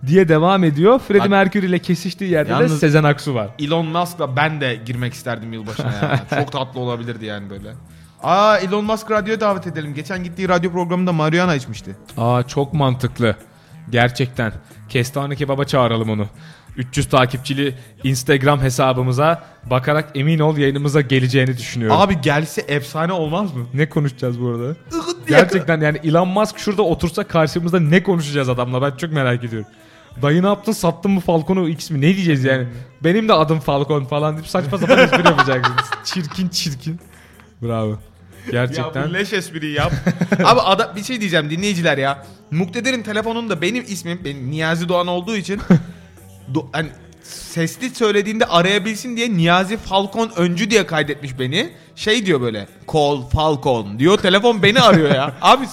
[0.07, 0.99] diye devam ediyor.
[0.99, 3.49] Freddie Mercury ile kesiştiği yerde de Yalnız- Sezen Aksu var.
[3.59, 6.23] Elon Musk'la ben de girmek isterdim yılbaşına ya.
[6.39, 7.73] Çok tatlı olabilirdi yani böyle.
[8.23, 9.93] Aa Elon Musk radyoya davet edelim.
[9.93, 11.95] Geçen gittiği radyo programında marihuana içmişti.
[12.17, 13.35] Aa çok mantıklı.
[13.89, 14.53] Gerçekten.
[14.89, 16.27] Kestane kebaba çağıralım onu.
[16.77, 21.97] 300 takipçili Instagram hesabımıza bakarak emin ol yayınımıza geleceğini düşünüyorum.
[22.01, 23.65] Abi gelse efsane olmaz mı?
[23.73, 24.75] ne konuşacağız bu arada?
[25.27, 29.67] Gerçekten yani Elon Musk şurada otursa karşımızda ne konuşacağız adamla ben çok merak ediyorum.
[30.21, 32.67] Dayı ne yaptın sattın mı Falcon'u X mi ne diyeceğiz yani.
[33.03, 35.85] Benim de adım Falcon falan deyip saçma sapan espri yapacaksınız.
[36.03, 36.99] Çirkin çirkin.
[37.61, 37.97] Bravo.
[38.51, 39.01] Gerçekten.
[39.01, 39.91] Ya bu leş espriyi yap.
[40.43, 42.25] Abi ada, bir şey diyeceğim dinleyiciler ya.
[42.51, 45.61] Muktedir'in telefonunda benim ismim benim Niyazi Doğan olduğu için
[46.53, 46.89] do, hani
[47.23, 51.69] sesli söylediğinde arayabilsin diye Niyazi Falcon öncü diye kaydetmiş beni.
[51.95, 55.33] Şey diyor böyle call Falcon diyor telefon beni arıyor ya.
[55.41, 55.65] Abi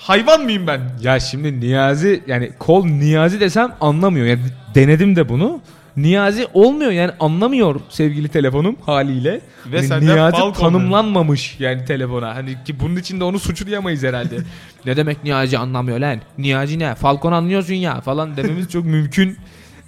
[0.00, 0.80] hayvan mıyım ben?
[1.00, 4.26] Ya şimdi Niyazi yani kol Niyazi desem anlamıyor.
[4.26, 4.40] Yani
[4.74, 5.60] denedim de bunu.
[5.96, 9.40] Niyazi olmuyor yani anlamıyor sevgili telefonum haliyle.
[9.66, 12.34] Ve Hani Niyazi Falcon tanımlanmamış yani telefona.
[12.34, 14.36] Hani ki bunun için de onu suçlayamayız herhalde.
[14.86, 16.18] ne demek Niyazi anlamıyor lan?
[16.38, 16.94] Niyazi ne?
[16.94, 19.36] Falcon anlıyorsun ya falan dememiz çok mümkün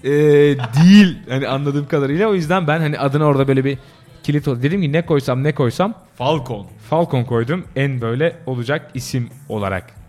[0.05, 0.11] e,
[0.83, 1.19] değil.
[1.29, 3.79] Hani anladığım kadarıyla o yüzden ben hani adına orada böyle bir
[4.23, 4.63] kilit oldu.
[4.63, 6.67] Dedim ki ne koysam ne koysam Falcon.
[6.91, 10.02] Falcon koydum en böyle olacak isim olarak.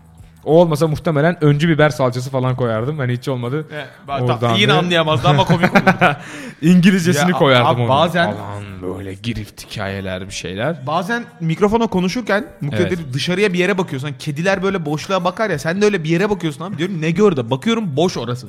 [0.44, 2.98] O olmasa muhtemelen öncü biber salçası falan koyardım.
[2.98, 3.66] Hani hiç olmadı.
[4.08, 6.16] Oradan yine anlayamazdı ama komik oldu.
[6.62, 7.88] İngilizcesini Ya, koyardım abi onu.
[7.88, 10.86] bazen- Falan böyle girift hikayeler bir şeyler.
[10.86, 14.08] Bazen mikrofona konuşurken Muktedir dışarıya bir yere bakıyorsun.
[14.08, 16.78] Hani Kediler böyle boşluğa bakar ya sen de öyle bir yere bakıyorsun abi.
[16.78, 17.50] Diyorum ne gördü?
[17.50, 18.46] Bakıyorum boş orası.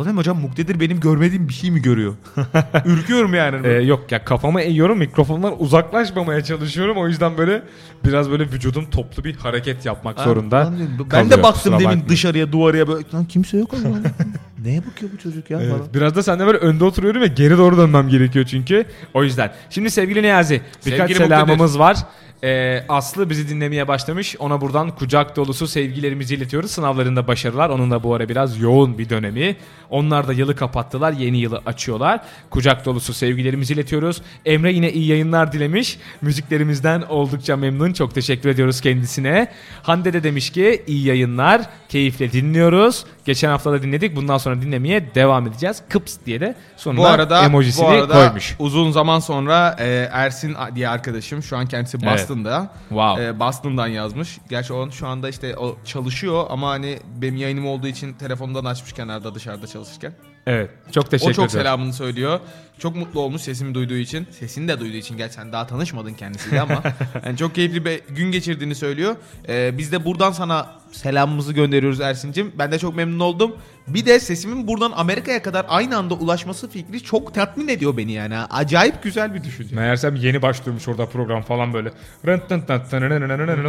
[0.00, 2.14] Ulan hocam Muktedir benim görmediğim bir şey mi görüyor?
[2.84, 3.66] Ürküyorum yani.
[3.66, 6.96] Ee, yok ya kafama eğiyorum mikrofondan uzaklaşmamaya çalışıyorum.
[6.96, 7.62] O yüzden böyle
[8.04, 10.56] biraz böyle vücudum toplu bir hareket yapmak zorunda.
[10.56, 12.08] Lan Ben kalıyor, de baktım demin bakmayın.
[12.08, 13.04] dışarıya duvarıya böyle.
[13.14, 14.04] Lan kimse yok o zaman.
[14.64, 15.70] Neye bakıyor bu çocuk ya falan.
[15.70, 18.84] Evet, biraz da sende böyle önde oturuyorum ve geri doğru dönmem gerekiyor çünkü.
[19.14, 19.52] O yüzden.
[19.70, 21.96] Şimdi sevgili Niyazi birkaç Sevgili selamımız var.
[22.44, 24.36] Ee, Aslı bizi dinlemeye başlamış.
[24.38, 26.70] Ona buradan kucak dolusu sevgilerimizi iletiyoruz.
[26.70, 27.68] Sınavlarında başarılar.
[27.70, 29.56] Onun da bu ara biraz yoğun bir dönemi.
[29.90, 31.12] Onlar da yılı kapattılar.
[31.12, 32.20] Yeni yılı açıyorlar.
[32.50, 34.22] Kucak dolusu sevgilerimizi iletiyoruz.
[34.44, 35.98] Emre yine iyi yayınlar dilemiş.
[36.22, 37.92] Müziklerimizden oldukça memnun.
[37.92, 39.48] Çok teşekkür ediyoruz kendisine.
[39.82, 41.62] Hande de demiş ki iyi yayınlar.
[41.88, 43.04] Keyifle dinliyoruz.
[43.24, 44.16] Geçen hafta da dinledik.
[44.16, 45.82] Bundan sonra dinlemeye devam edeceğiz.
[45.88, 48.56] Kıps diye de sonunda Bu arada, emojisini bu arada koymuş.
[48.58, 52.29] uzun zaman sonra e, Ersin diye arkadaşım şu an kendisi Evet.
[52.30, 52.70] Boston'da.
[52.88, 53.26] Wow.
[53.26, 54.38] E, Boston'dan yazmış.
[54.48, 58.92] Gerçi o şu anda işte o çalışıyor ama hani benim yayınım olduğu için telefondan açmış
[58.92, 60.12] kenarda dışarıda çalışırken.
[60.46, 60.70] Evet.
[60.92, 61.60] Çok teşekkür o çok ederim.
[61.64, 62.40] selamını söylüyor.
[62.78, 64.26] Çok mutlu olmuş sesimi duyduğu için.
[64.30, 65.16] Sesini de duyduğu için.
[65.16, 66.82] Gerçi sen daha tanışmadın kendisiyle ama
[67.26, 69.16] yani çok keyifli bir gün geçirdiğini söylüyor.
[69.48, 72.52] Ee, biz de buradan sana selamımızı gönderiyoruz Ersin'cim.
[72.58, 73.56] Ben de çok memnun oldum.
[73.88, 78.38] Bir de sesimin buradan Amerika'ya kadar aynı anda ulaşması fikri çok tatmin ediyor beni yani.
[78.38, 79.76] Acayip güzel bir düşünce.
[79.76, 81.92] Meğersem yeni başlıyormuş orada program falan böyle.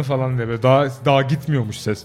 [0.02, 0.62] Falan diye böyle.
[0.62, 2.04] Daha, daha gitmiyormuş ses.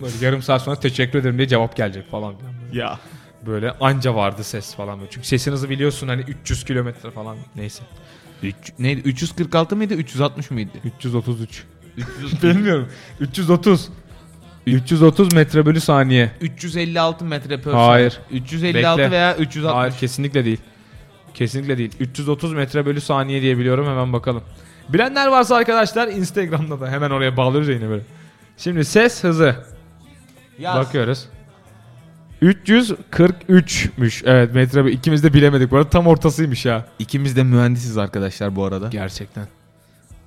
[0.00, 2.34] Böyle yarım saat sonra teşekkür ederim diye cevap gelecek falan.
[2.72, 2.98] Ya.
[3.46, 5.10] Böyle anca vardı ses falan böyle.
[5.10, 7.82] Çünkü sesin hızı biliyorsun hani 300 kilometre falan neyse.
[8.78, 9.00] Neydi?
[9.00, 9.94] 346 mıydı?
[9.94, 10.70] 360 mıydı?
[10.84, 11.64] 333.
[12.42, 12.88] Bilmiyorum.
[13.20, 13.88] 330.
[14.66, 16.30] 330 metre bölü saniye.
[16.40, 18.10] 356 metre per Hayır.
[18.10, 18.40] saniye.
[18.42, 19.10] 356 Bekle.
[19.10, 19.76] veya 360.
[19.76, 20.58] Hayır kesinlikle değil.
[21.34, 21.92] Kesinlikle değil.
[22.00, 24.42] 330 metre bölü saniye diye biliyorum hemen bakalım.
[24.88, 28.02] Bilenler varsa arkadaşlar Instagram'da da hemen oraya bağlıyoruz yine böyle.
[28.56, 29.56] Şimdi ses hızı.
[30.58, 30.76] Yaz.
[30.76, 31.28] Bakıyoruz.
[32.44, 34.22] 343'müş.
[34.26, 35.70] Evet metre ikimiz de bilemedik.
[35.70, 36.84] Bu arada tam ortasıymış ya.
[36.98, 38.88] İkimiz de mühendisiz arkadaşlar bu arada.
[38.88, 39.46] Gerçekten.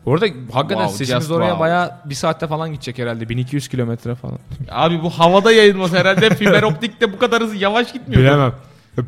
[0.05, 1.59] Bu arada hakikaten Wow, sesimiz just oraya wow.
[1.59, 3.29] bayağı bir saatte falan gidecek herhalde.
[3.29, 4.39] 1200 kilometre falan.
[4.71, 8.21] Abi bu havada yayılması herhalde fiber optik de bu kadar hızlı yavaş gitmiyor.
[8.21, 8.53] Bilemem.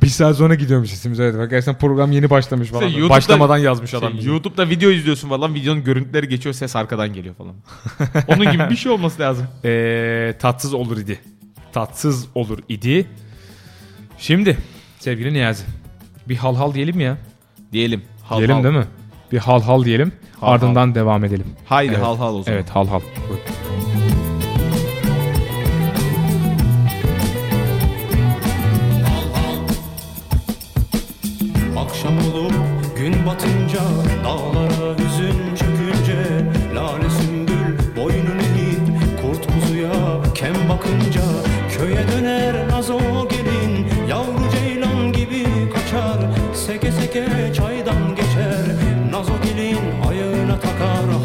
[0.01, 1.37] Bir saat sonra gidiyormuş sesimiz evet.
[1.37, 2.87] Bak gerçekten program yeni başlamış falan.
[2.87, 4.09] YouTube'da- Başlamadan yazmış adam.
[4.09, 4.29] Şey, bize.
[4.29, 7.53] YouTube'da video izliyorsun falan videonun görüntüleri geçiyor ses arkadan geliyor falan.
[8.27, 9.47] Onun gibi bir şey olması lazım.
[9.65, 11.19] Ee, tatsız olur idi.
[11.73, 13.07] Tatsız olur idi.
[14.17, 14.57] Şimdi
[14.99, 15.63] sevgili Niyazi.
[16.29, 17.17] Bir hal hal diyelim mi ya?
[17.73, 18.01] Diyelim.
[18.23, 18.63] Hal diyelim hal.
[18.63, 18.85] değil mi?
[19.31, 20.11] Bir hal hal diyelim.
[20.39, 21.45] Hal ardından devam edelim.
[21.65, 22.03] Haydi Evet.
[22.05, 22.57] hal hal o zaman.
[22.59, 23.01] Evet hal hal.
[23.29, 23.43] Buyurun.
[31.77, 32.53] Akşam olup
[32.97, 33.79] gün batınca
[34.23, 34.78] Dağlara
[50.49, 51.18] ayağına takar Hal hal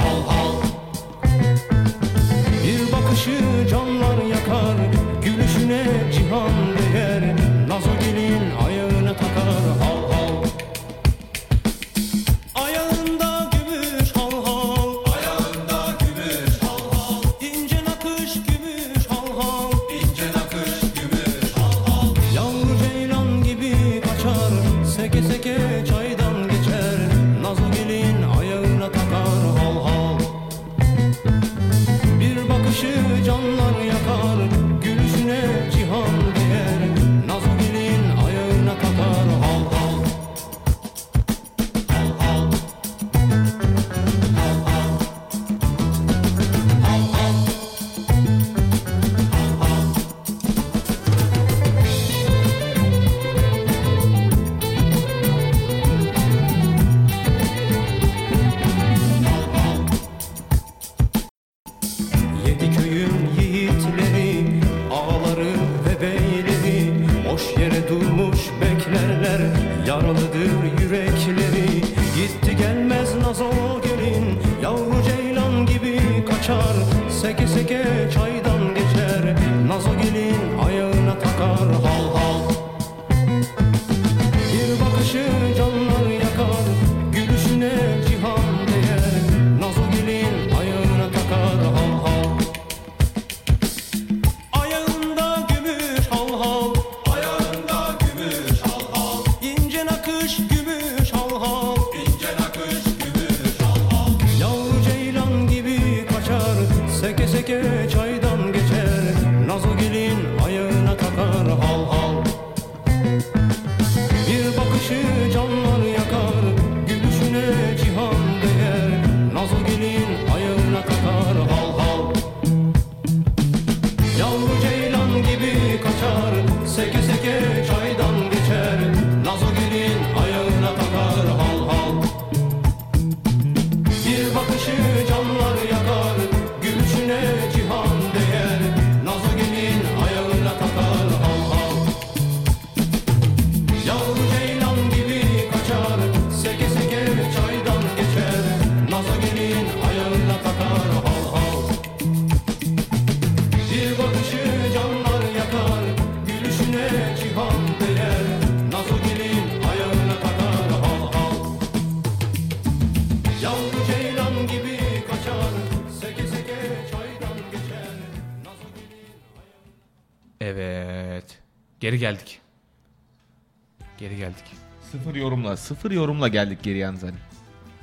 [174.95, 175.57] Sıfır yorumla.
[175.57, 177.15] Sıfır yorumla geldik geri yalnız hani.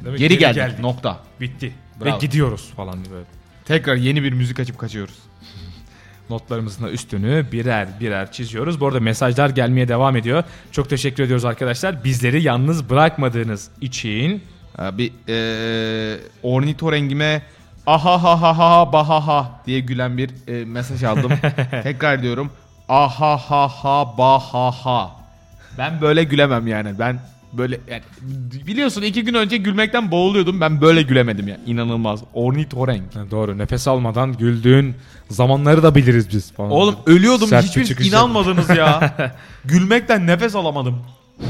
[0.05, 0.80] Demek Geri, geldik.
[0.80, 1.20] Nokta.
[1.41, 1.74] Bitti.
[2.01, 2.16] Bravo.
[2.16, 3.26] Ve gidiyoruz falan böyle.
[3.66, 5.16] Tekrar yeni bir müzik açıp kaçıyoruz.
[6.30, 8.80] Notlarımızın üstünü birer birer çiziyoruz.
[8.80, 10.43] Bu arada mesajlar gelmeye devam ediyor.
[10.72, 12.03] Çok teşekkür ediyoruz arkadaşlar.
[12.03, 14.43] Bizleri yalnız bırakmadığınız için.
[14.78, 17.41] Ha, bir eee ornitorengime
[17.88, 21.32] aha ha ha ha baha ha diye gülen bir e, mesaj aldım.
[21.84, 22.51] Tekrar diyorum.
[22.89, 25.20] Aha ha ha baha ha.
[25.82, 26.99] Ben böyle gülemem yani.
[26.99, 27.19] Ben
[27.53, 28.01] böyle yani
[28.67, 30.61] biliyorsun iki gün önce gülmekten boğuluyordum.
[30.61, 31.57] Ben böyle gülemedim ya.
[31.65, 32.23] İnanılmaz.
[32.34, 33.15] Ornitorenk.
[33.15, 34.95] Ha, doğru nefes almadan güldüğün
[35.29, 36.71] zamanları da biliriz biz falan.
[36.71, 37.47] Oğlum ölüyordum.
[37.47, 39.15] Sert bir Hiçbir çıkış inanmadınız ya.
[39.65, 40.97] Gülmekten nefes alamadım.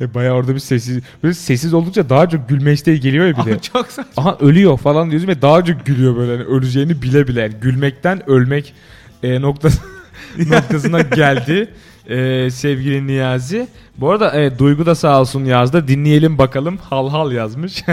[0.00, 1.02] E, bayağı orada bir sessiz.
[1.22, 3.54] Böyle sessiz oldukça daha çok gülme isteği geliyor ya bir de.
[3.54, 4.22] Abi çok saçma.
[4.22, 6.32] Aha ölüyor falan diyorsun ve daha çok gülüyor böyle.
[6.32, 7.40] Yani öleceğini bile bile.
[7.40, 8.74] Yani gülmekten ölmek
[9.22, 9.80] e, noktası,
[10.38, 11.74] noktasına geldi.
[12.08, 13.68] E, sevgili Niyazi.
[13.96, 15.88] Bu arada evet, Duygu da sağ olsun yazdı.
[15.88, 16.76] Dinleyelim bakalım.
[16.76, 17.84] Hal hal yazmış.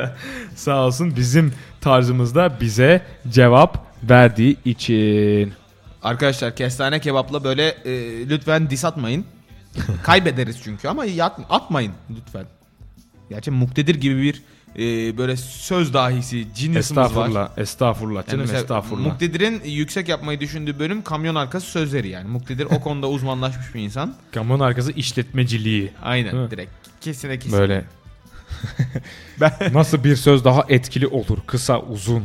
[0.54, 5.52] sağ olsun bizim tarzımızda bize cevap verdiği için.
[6.02, 7.92] Arkadaşlar kestane kebapla böyle e,
[8.28, 9.24] lütfen dis atmayın.
[10.02, 12.46] Kaybederiz çünkü ama yat, atmayın lütfen.
[13.30, 14.42] Gerçi muktedir gibi bir
[14.78, 17.04] e, böyle söz dahisi cinnasımız var.
[17.06, 17.58] Estağfurullah.
[17.58, 19.06] Estağfurullah Yani canım mesela estağfurullah.
[19.06, 22.28] Muktedir'in yüksek yapmayı düşündüğü bölüm kamyon arkası sözleri yani.
[22.28, 24.14] Muktedir o konuda uzmanlaşmış bir insan.
[24.32, 25.92] Kamyon arkası işletmeciliği.
[26.02, 26.70] Aynen direkt.
[27.00, 27.58] Kesine kesin.
[27.58, 27.84] Böyle.
[29.72, 31.38] Nasıl bir söz daha etkili olur?
[31.46, 32.24] Kısa, uzun.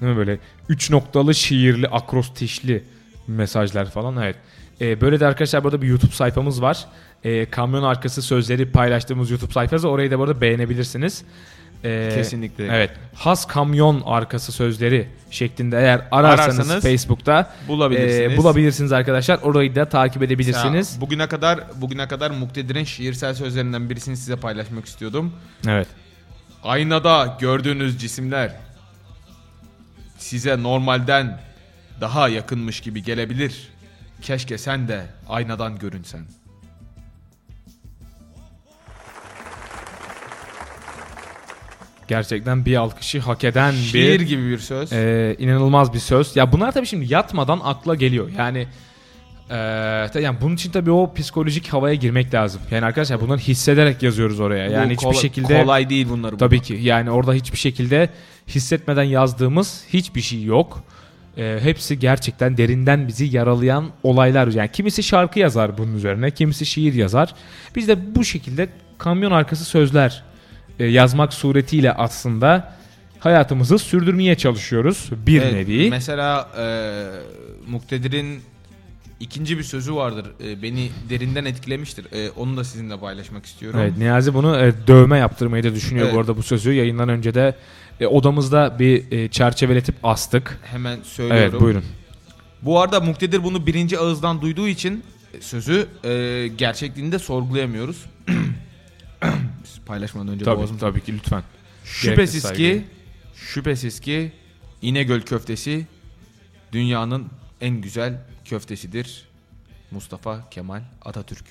[0.00, 0.38] Değil mi böyle?
[0.68, 2.84] Üç noktalı, şiirli, akrostişli
[3.26, 4.16] mesajlar falan.
[4.16, 4.36] Evet.
[4.80, 6.86] Ee, böyle de arkadaşlar burada bir YouTube sayfamız var.
[7.24, 9.88] Ee, kamyon arkası sözleri paylaştığımız YouTube sayfası.
[9.88, 11.24] Orayı da burada beğenebilirsiniz.
[11.86, 12.66] Ee, Kesinlikle.
[12.66, 12.90] Evet.
[13.14, 18.32] Has kamyon arkası sözleri şeklinde eğer ararsanız, Ararsanız Facebook'ta bulabilirsiniz.
[18.32, 19.38] e, bulabilirsiniz arkadaşlar.
[19.42, 20.94] Orayı da takip edebilirsiniz.
[20.94, 25.32] Ya, bugüne kadar bugüne kadar Muktedir'in şiirsel sözlerinden birisini size paylaşmak istiyordum.
[25.68, 25.88] Evet.
[26.64, 28.52] Aynada gördüğünüz cisimler
[30.18, 31.40] size normalden
[32.00, 33.68] daha yakınmış gibi gelebilir.
[34.22, 36.20] Keşke sen de aynadan görünsen.
[42.08, 44.92] Gerçekten bir alkışı hak eden Şiir bir gibi bir söz.
[44.92, 46.36] Ee, inanılmaz bir söz.
[46.36, 48.28] Ya bunlar tabii şimdi yatmadan akla geliyor.
[48.38, 48.66] Yani
[50.12, 52.60] ta- yani bunun için tabii o psikolojik havaya girmek lazım.
[52.70, 54.66] Yani arkadaşlar bunları hissederek yazıyoruz oraya.
[54.70, 56.36] Yani Bu hiçbir kolay- şekilde kolay değil bunları.
[56.38, 58.08] tabii ki yani orada hiçbir şekilde
[58.48, 60.82] hissetmeden yazdığımız hiçbir şey yok.
[61.38, 64.48] Ee, hepsi gerçekten derinden bizi yaralayan olaylar.
[64.48, 67.34] Yani kimisi şarkı yazar bunun üzerine, kimisi şiir yazar.
[67.76, 70.35] Biz de bu şekilde kamyon arkası sözler e,
[70.84, 72.72] yazmak suretiyle aslında
[73.18, 75.90] hayatımızı sürdürmeye çalışıyoruz bir Evet, nevi.
[75.90, 76.66] Mesela e,
[77.70, 78.40] Muktedir'in
[79.20, 80.26] ikinci bir sözü vardır.
[80.44, 82.06] E, beni derinden etkilemiştir.
[82.12, 83.80] E, onu da sizinle paylaşmak istiyorum.
[83.82, 86.16] Evet Niyazi bunu e, dövme yaptırmayı da düşünüyor Evet.
[86.16, 86.72] bu arada bu sözü.
[86.72, 87.54] Yayından önce de
[88.00, 90.58] e, odamızda bir e, çerçeveletip astık.
[90.64, 91.42] Hemen söylüyorum.
[91.50, 91.84] Evet buyurun.
[92.62, 95.02] Bu arada Muktedir bunu birinci ağızdan duyduğu için
[95.34, 98.04] e, sözü e, gerçekliğini de sorgulayamıyoruz.
[99.86, 101.42] Paylaşmadan önce Tabii, boğazım- tabii ki lütfen.
[101.84, 102.84] Şüphesiz Gerekli ki
[103.34, 104.32] şüphesiz ki
[104.82, 105.86] İnegöl köftesi
[106.72, 107.26] dünyanın
[107.60, 109.28] en güzel köftesidir.
[109.90, 111.44] Mustafa Kemal Atatürk.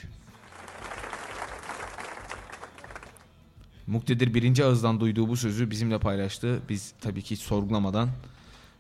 [3.87, 6.59] Muktedir birinci ağızdan duyduğu bu sözü bizimle paylaştı.
[6.69, 8.09] Biz tabii ki sorgulamadan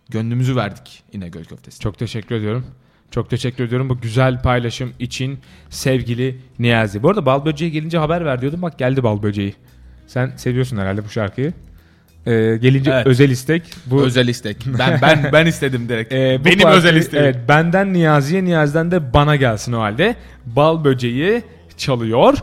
[0.09, 1.83] gönlümüzü verdik İnegöl köftesine.
[1.83, 2.65] Çok teşekkür ediyorum.
[3.11, 5.39] Çok teşekkür ediyorum bu güzel paylaşım için
[5.69, 7.03] sevgili Niyazi.
[7.03, 8.61] Bu arada Bal Böceği gelince haber ver diyordum.
[8.61, 9.55] Bak geldi Bal Böceği.
[10.07, 11.53] Sen seviyorsun herhalde bu şarkıyı.
[12.27, 12.31] Ee,
[12.61, 13.07] gelince Evet.
[13.07, 13.63] özel istek.
[13.85, 14.57] Bu özel istek.
[14.79, 16.13] Ben ben ben istedim direkt.
[16.13, 17.25] Ee, Benim parti- özel isteğim.
[17.25, 20.15] Evet, benden Niyazi'ye, Niyazi'den de bana gelsin o halde.
[20.45, 21.41] Bal böceği
[21.77, 22.33] çalıyor.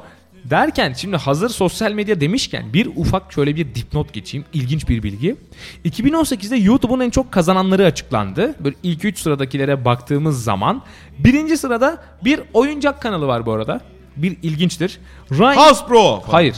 [0.44, 4.46] Derken şimdi hazır sosyal medya demişken bir ufak şöyle bir dipnot geçeyim.
[4.52, 5.36] İlginç bir bilgi.
[5.84, 8.54] 2018'de YouTube'un en çok kazananları açıklandı.
[8.64, 10.82] Böyle ilk 3 sıradakilere baktığımız zaman
[11.18, 13.80] birinci sırada bir oyuncak kanalı var bu arada.
[14.16, 14.98] Bir ilginçtir.
[15.30, 16.22] Ryan Hasbro.
[16.26, 16.56] Hayır.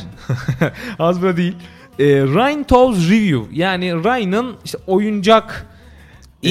[0.98, 1.54] Hasbro değil.
[1.98, 5.66] Ee, Ryan Toys Review yani Ryan'ın işte oyuncak
[6.42, 6.48] e,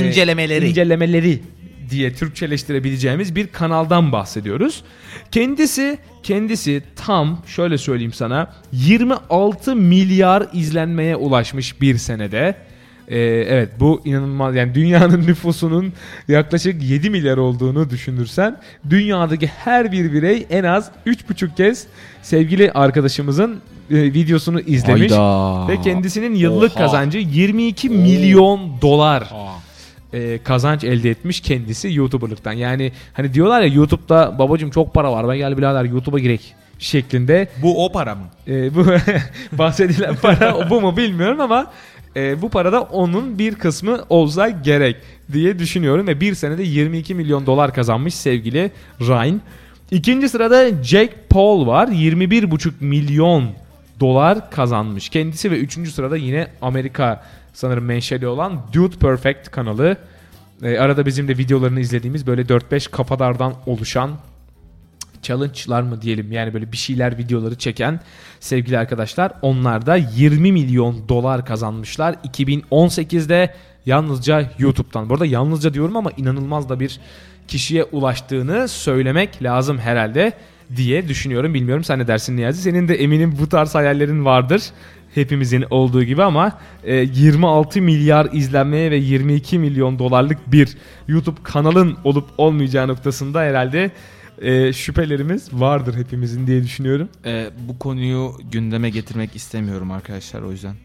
[0.69, 1.52] İncelemeleri.
[1.89, 4.83] Diye Türkçeleştirebileceğimiz bir kanaldan bahsediyoruz.
[5.31, 12.55] Kendisi kendisi tam şöyle söyleyeyim sana 26 milyar izlenmeye ulaşmış bir senede.
[13.07, 15.93] Ee, evet bu inanılmaz yani dünyanın nüfusunun
[16.27, 18.57] yaklaşık 7 milyar olduğunu düşünürsen
[18.89, 21.87] dünyadaki her bir birey en az 3,5 kez
[22.21, 23.61] sevgili arkadaşımızın
[23.91, 25.67] e, videosunu izlemiş Hayda.
[25.67, 26.79] ve kendisinin yıllık Oha.
[26.79, 29.29] kazancı 22 milyon dolar
[30.13, 32.53] e, kazanç elde etmiş kendisi YouTuber'lıktan.
[32.53, 37.47] Yani hani diyorlar ya YouTube'da babacım çok para var ben gel birader YouTube'a girek şeklinde.
[37.61, 38.25] Bu o para mı?
[38.47, 38.85] E, bu
[39.57, 41.71] bahsedilen para bu mu bilmiyorum ama
[42.15, 44.95] e, bu parada onun bir kısmı olsa gerek
[45.33, 49.41] diye düşünüyorum ve bir senede 22 milyon dolar kazanmış sevgili Ryan.
[49.91, 53.49] İkinci sırada Jack Paul var 21,5 milyon
[53.99, 55.09] dolar kazanmış.
[55.09, 57.23] Kendisi ve üçüncü sırada yine Amerika
[57.53, 59.97] sanırım menşeli olan Dude Perfect kanalı.
[60.63, 64.11] E, arada bizim de videolarını izlediğimiz böyle 4-5 kafadardan oluşan
[65.21, 67.99] challenge'lar mı diyelim yani böyle bir şeyler videoları çeken
[68.39, 73.53] sevgili arkadaşlar onlar da 20 milyon dolar kazanmışlar 2018'de
[73.85, 75.09] yalnızca YouTube'dan.
[75.09, 76.99] Bu arada yalnızca diyorum ama inanılmaz da bir
[77.47, 80.33] kişiye ulaştığını söylemek lazım herhalde
[80.75, 81.53] diye düşünüyorum.
[81.53, 82.61] Bilmiyorum sen ne dersin Niyazi?
[82.61, 84.63] Senin de eminim bu tarz hayallerin vardır.
[85.15, 91.97] Hepimizin olduğu gibi ama e, 26 milyar izlenmeye ve 22 milyon dolarlık bir YouTube kanalın
[92.03, 93.91] olup olmayacağı noktasında herhalde
[94.41, 97.09] e, şüphelerimiz vardır hepimizin diye düşünüyorum.
[97.25, 100.75] Ee, bu konuyu gündeme getirmek istemiyorum arkadaşlar o yüzden.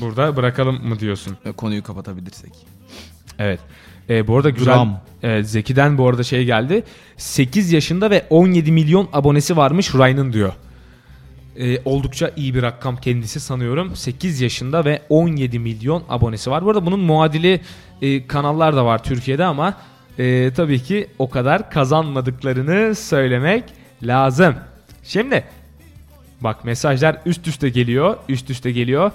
[0.00, 1.36] Burada bırakalım mı diyorsun?
[1.46, 2.52] Ve konuyu kapatabilirsek.
[3.38, 3.60] Evet.
[4.10, 4.74] Ee, bu arada güzel.
[4.74, 5.00] Gram.
[5.22, 6.84] Evet, Zeki'den bu arada şey geldi.
[7.16, 10.52] 8 yaşında ve 17 milyon abonesi varmış Ryan'ın diyor.
[11.56, 13.96] Ee, oldukça iyi bir rakam kendisi sanıyorum.
[13.96, 16.64] 8 yaşında ve 17 milyon abonesi var.
[16.64, 17.60] Bu arada bunun muadili
[18.02, 19.74] e, kanallar da var Türkiye'de ama
[20.18, 23.64] e, tabii ki o kadar kazanmadıklarını söylemek
[24.02, 24.54] lazım.
[25.02, 25.44] Şimdi
[26.40, 28.16] bak mesajlar üst üste geliyor.
[28.28, 29.12] Üst üste geliyor.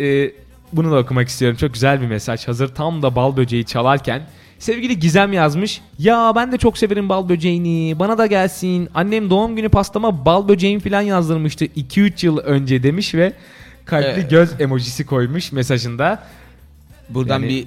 [0.00, 0.32] Ee,
[0.72, 1.56] bunu da okumak istiyorum.
[1.56, 2.48] Çok güzel bir mesaj.
[2.48, 4.22] Hazır tam da bal böceği çalarken
[4.58, 5.80] sevgili Gizem yazmış.
[5.98, 7.98] Ya ben de çok severim bal böceğini.
[7.98, 8.88] Bana da gelsin.
[8.94, 13.32] Annem doğum günü pastama bal böceğim falan yazdırmıştı 2-3 yıl önce demiş ve
[13.84, 14.30] kalpli Evet.
[14.30, 16.22] göz emojisi koymuş mesajında.
[17.08, 17.66] Buradan Yani- bir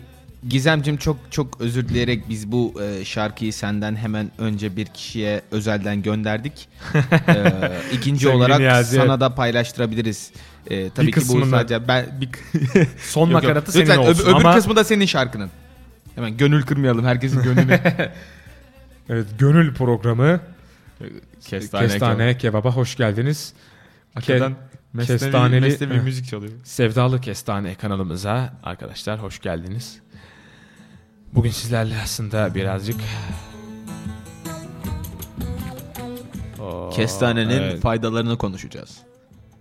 [0.49, 6.01] Gizemcim çok çok özür dileyerek biz bu e, şarkıyı senden hemen önce bir kişiye özelden
[6.01, 6.67] gönderdik.
[7.27, 7.53] e,
[7.93, 10.31] ikinci olarak Niyazi, sana da paylaştırabiliriz.
[10.69, 12.29] E, tabii Bir ki bu sadece ben bir
[12.99, 13.43] Son Yok, yok.
[13.43, 15.49] nakaratı senin Lütfen, öb- olsun öbür ama kısmı da senin şarkının.
[16.19, 17.79] Hemen gönül kırmayalım herkesin gönlünü.
[19.09, 20.39] evet, gönül programı
[21.41, 23.53] Kestane, Kestane Kebap'a hoş geldiniz.
[24.15, 24.55] Arkadan
[24.95, 26.53] Ke- kestaneli müzik çalıyor.
[26.63, 29.99] Sevdalı Kestane kanalımıza arkadaşlar hoş geldiniz.
[31.33, 32.99] Bugün sizlerle aslında birazcık
[36.59, 37.81] Oo, Kestanenin evet.
[37.81, 38.97] faydalarını konuşacağız.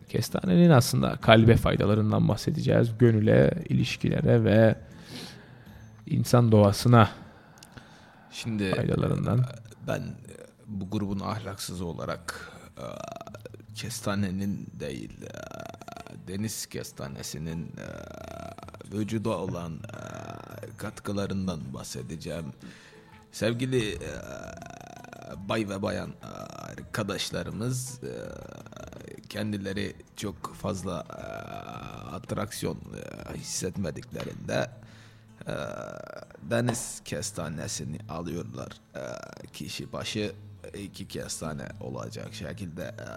[0.08, 2.98] kestanenin aslında kalbe faydalarından bahsedeceğiz.
[2.98, 4.87] Gönüle, ilişkilere ve
[6.10, 7.10] insan doğasına
[8.30, 9.44] Şimdi faydalarından.
[9.86, 10.32] ben e,
[10.66, 12.84] bu grubun ahlaksızı olarak e,
[13.74, 15.28] kestanenin değil e,
[16.28, 17.86] deniz kestanesinin e,
[18.96, 20.00] vücuda olan e,
[20.76, 22.46] katkılarından bahsedeceğim.
[23.32, 24.10] Sevgili e,
[25.48, 26.26] bay ve bayan e,
[26.72, 28.12] arkadaşlarımız e,
[29.28, 31.22] kendileri çok fazla e,
[32.14, 34.70] atraksiyon e, hissetmediklerinde
[35.48, 35.52] e,
[36.50, 38.68] deniz kestanesini alıyorlar.
[38.94, 39.02] E,
[39.52, 40.32] kişi başı
[40.74, 43.08] iki kestane olacak şekilde e,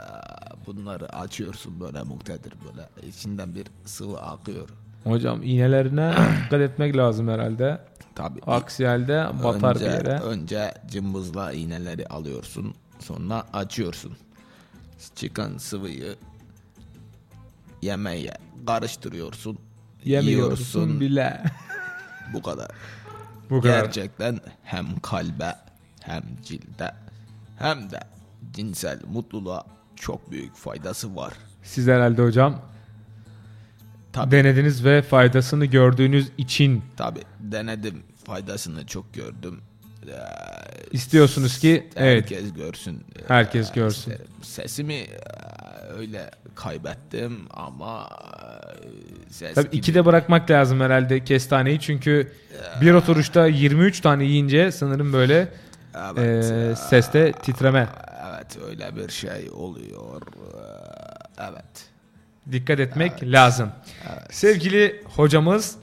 [0.66, 4.70] bunları açıyorsun böyle muktedir böyle içinden bir sıvı akıyor.
[5.04, 6.14] Hocam iğnelerine
[6.46, 7.82] dikkat etmek lazım herhalde.
[8.16, 8.42] Tabii.
[8.48, 10.20] Aksi halde batar önce, bir yere.
[10.20, 12.74] Önce cımbızla iğneleri alıyorsun.
[13.00, 14.18] Sonra açıyorsun.
[15.16, 16.16] Çıkan sıvıyı
[17.82, 19.58] yemeğe karıştırıyorsun.
[20.06, 21.00] Yemiyorsun yiyorsun.
[21.00, 21.44] bile.
[22.34, 22.68] Bu kadar.
[23.50, 23.84] Bu kadar.
[23.84, 25.56] Gerçekten hem kalbe
[26.02, 26.92] hem cilde
[27.60, 28.00] hem de
[28.54, 29.66] cinsel mutluluğa
[29.96, 31.34] çok büyük faydası var.
[31.64, 32.62] Siz herhalde hocam
[34.14, 39.62] Tabii denediniz ve faydasını gördüğünüz için tabii denedim faydasını çok gördüm.
[40.08, 40.12] Ee,
[40.92, 42.22] İstiyorsunuz ki, evet.
[42.32, 43.04] herkes görsün.
[43.28, 44.14] Herkes Ee, görsün.
[44.42, 45.20] Sesimi e,
[45.98, 48.10] öyle kaybettim ama
[49.42, 52.32] e, Tabii gibi- ikide bırakmak lazım herhalde kestaneyi çünkü
[52.82, 55.48] bir oturuşta 23 tane yiyince sanırım böyle
[56.18, 57.88] Evet, e, seste titreme.
[58.30, 60.22] Evet öyle bir şey oluyor.
[61.40, 61.86] Evet.
[62.52, 63.70] Dikkat etmek lazım.
[64.32, 65.76] Sevgili hocamız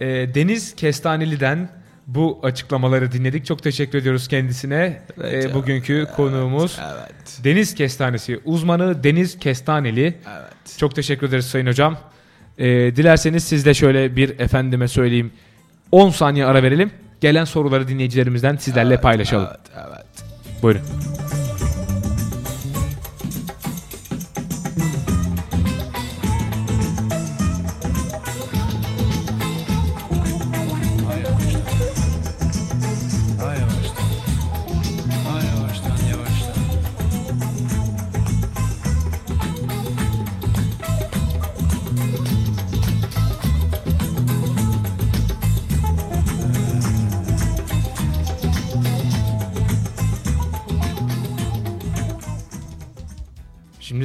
[0.00, 1.68] eee, Deniz Kestaneli'den
[2.06, 3.46] bu açıklamaları dinledik.
[3.46, 5.02] Çok teşekkür ediyoruz kendisine.
[5.20, 5.54] Evet, ya.
[5.54, 7.38] bugünkü konuğumuz Evet.
[7.44, 10.02] Deniz Kestanesi uzmanı Deniz Kestaneli.
[10.38, 10.78] Evet.
[10.78, 11.98] Çok teşekkür ederiz Sayın Hocam.
[12.58, 15.32] Ee, dilerseniz siz de şöyle bir efendime söyleyeyim
[15.92, 16.90] 10 saniye ara verelim.
[17.20, 19.48] Gelen soruları dinleyicilerimizden sizlerle paylaşalım.
[19.50, 20.06] Evet, evet.
[20.62, 20.82] Buyurun.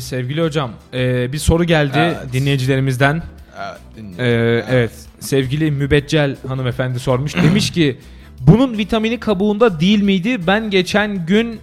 [0.10, 2.18] Sevgili hocam e, bir soru geldi Evet.
[2.34, 3.24] dinleyicilerimizden.
[3.60, 4.26] Evet, dinliyorum.
[4.26, 7.36] Ee, evet sevgili Mübeccel hanımefendi sormuş.
[7.44, 8.00] Demiş ki
[8.40, 10.48] bunun vitamini kabuğunda değil miydi?
[10.48, 11.60] Ben geçen gün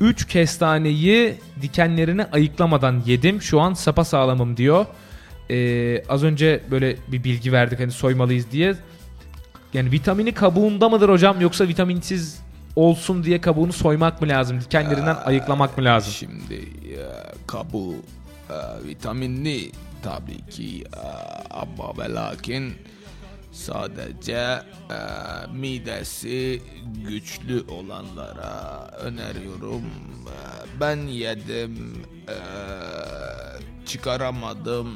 [0.00, 3.42] 3 kestaneyi dikenlerini ayıklamadan yedim.
[3.42, 4.86] Şu an sapa sağlamım diyor.
[5.50, 8.74] Ee, az önce böyle bir bilgi verdik hani soymalıyız diye.
[9.74, 12.38] Yani vitamini kabuğunda mıdır hocam yoksa vitaminsiz
[12.76, 14.60] olsun diye kabuğunu soymak mı lazım?
[14.60, 16.12] Dikenlerinden ayıklamak mı lazım?
[16.12, 17.00] Şimdi e,
[17.46, 17.94] kabuğu
[18.50, 19.72] e, vitaminli
[20.02, 21.06] tabii ki e,
[21.50, 22.74] ama ve lakin
[23.52, 24.60] sadece e,
[25.52, 26.62] midesi
[27.08, 29.82] güçlü olanlara öneriyorum.
[30.26, 30.36] E,
[30.80, 32.36] ben yedim e,
[33.86, 34.88] çıkaramadım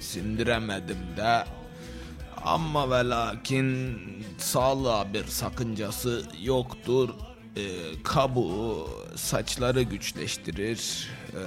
[0.00, 1.44] sindiremedim de
[2.48, 3.98] Ama ve lakin
[4.38, 7.08] sağlığa bir sakıncası yoktur.
[7.56, 7.60] Ee,
[8.04, 11.40] kabuğu saçları güçleştirir, e,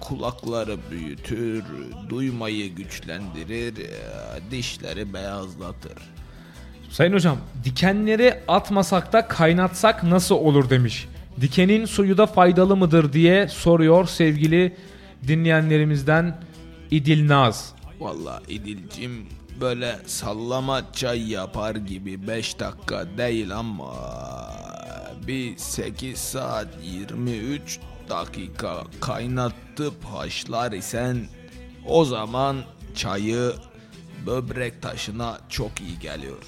[0.00, 1.64] kulakları büyütür,
[2.08, 3.90] duymayı güçlendirir, e,
[4.50, 5.92] dişleri beyazlatır.
[6.90, 11.08] Sayın hocam dikenleri atmasak da kaynatsak nasıl olur demiş.
[11.40, 14.76] Dikenin suyu da faydalı mıdır diye soruyor sevgili
[15.26, 16.40] dinleyenlerimizden
[16.90, 17.74] İdil Naz.
[18.00, 19.26] Vallahi İdilcim
[19.60, 23.94] böyle sallama çay yapar gibi 5 dakika değil ama
[25.26, 27.78] bir 8 saat 23
[28.08, 31.26] dakika kaynatıp haşlar isen
[31.86, 32.56] o zaman
[32.94, 33.52] çayı
[34.26, 36.38] böbrek taşına çok iyi geliyor.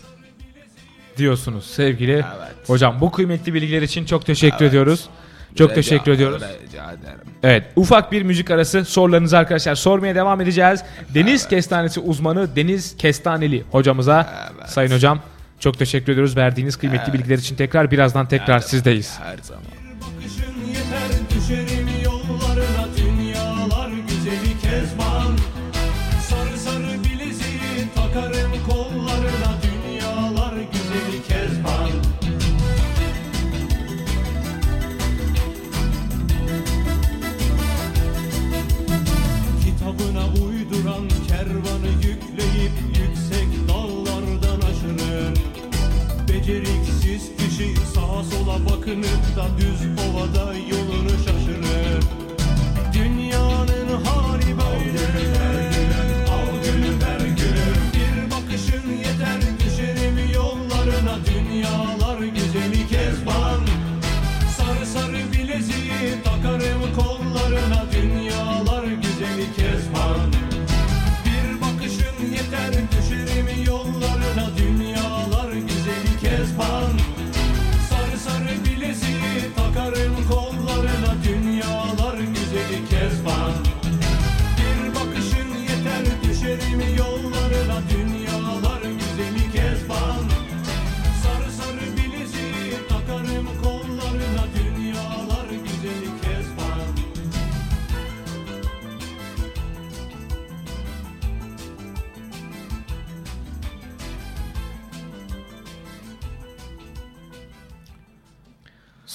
[1.16, 2.54] diyorsunuz sevgili Evet.
[2.68, 3.00] hocam.
[3.00, 4.68] Bu kıymetli bilgiler için çok teşekkür Evet.
[4.68, 5.08] ediyoruz.
[5.54, 6.42] Çok Rica- teşekkür ediyoruz.
[6.42, 7.18] Rica ederim.
[7.42, 10.80] Evet ufak bir müzik arası sorularınızı arkadaşlar sormaya devam edeceğiz.
[11.14, 14.70] Deniz kestanesi uzmanı Deniz Kestaneli hocamıza Evet.
[14.70, 15.20] sayın hocam
[15.60, 19.18] çok teşekkür ediyoruz verdiğiniz kıymetli bilgiler için tekrar birazdan tekrar sizdeyiz.
[19.20, 19.62] Her zaman.
[49.36, 49.75] entendu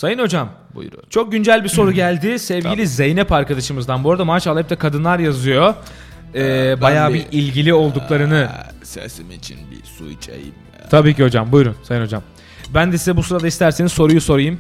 [0.02, 1.00] Sayın hocam Buyurun.
[1.10, 4.04] çok güncel bir soru geldi sevgili Zeynep arkadaşımızdan.
[4.04, 5.74] Bu arada maşallah hep de kadınlar yazıyor.
[6.36, 10.54] Ee, ben bayağı bir- bir ilgili olduklarını Aa, Sesim için bir su içeyim.
[10.80, 10.90] ya.
[10.90, 12.24] Tabii ki hocam buyurun sayın hocam.
[12.74, 14.60] Ben de size bu sırada isterseniz soruyu sorayım.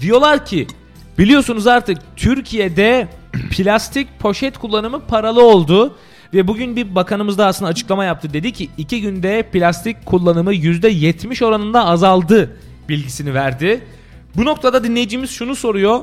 [0.00, 0.66] Diyorlar ki
[1.18, 3.08] biliyorsunuz artık Türkiye'de
[3.50, 5.96] plastik poşet kullanımı paralı oldu.
[6.34, 8.32] Ve bugün bir bakanımız da aslında açıklama yaptı.
[8.32, 12.56] Dedi ki iki günde plastik kullanımı %70 oranında azaldı
[12.88, 13.80] bilgisini verdi.
[14.36, 16.00] Bu noktada dinleyicimiz şunu soruyor.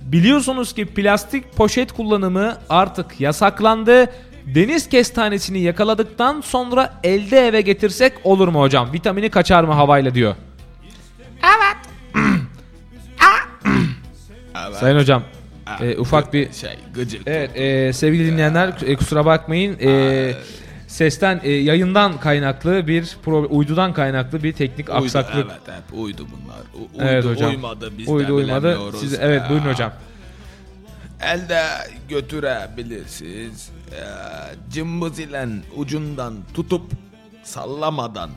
[0.00, 4.12] Biliyorsunuz ki plastik poşet kullanımı artık yasaklandı.
[4.46, 8.92] Deniz kestanesini yakaladıktan sonra elde eve getirsek olur mu hocam?
[8.92, 10.34] Vitamini kaçar mı havayla diyor.
[11.42, 11.76] Evet.
[14.80, 15.22] Sayın hocam
[15.80, 16.52] e, ufak bir...
[16.52, 17.22] şey gıcık.
[17.26, 19.78] Evet e, sevgili dinleyenler e, kusura bakmayın.
[19.80, 20.32] E,
[20.92, 25.46] sesten e, yayından kaynaklı bir pro- uydudan kaynaklı bir teknik Uydu, aksaklık.
[25.50, 26.58] Evet hep uydu bunlar.
[26.74, 27.50] U- uydu Evet hocam.
[27.50, 28.62] uymadı biz de Uydu uymadı.
[28.68, 29.00] bilemiyoruz.
[29.00, 29.92] Siz evet buyurun hocam.
[31.22, 31.62] Elde
[32.08, 33.70] götürebilirsiniz.
[33.92, 34.00] Ee,
[34.72, 36.92] cımbız ile ucundan tutup
[37.44, 38.30] sallamadan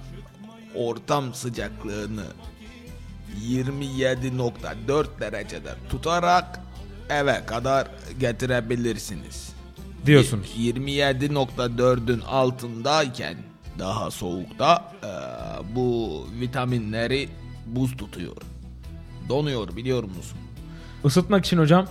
[0.75, 2.23] ortam sıcaklığını
[3.47, 6.59] 27.4 derecede tutarak
[7.09, 7.87] eve kadar
[8.19, 9.54] getirebilirsiniz.
[10.05, 10.47] Diyorsunuz.
[10.59, 13.37] 27.4'ün altındayken
[13.79, 15.09] daha soğukta eee,
[15.75, 17.29] bu vitaminleri
[17.65, 18.37] buz tutuyor.
[19.29, 20.37] Donuyor biliyor musun?
[21.05, 21.87] Isıtmak için hocam.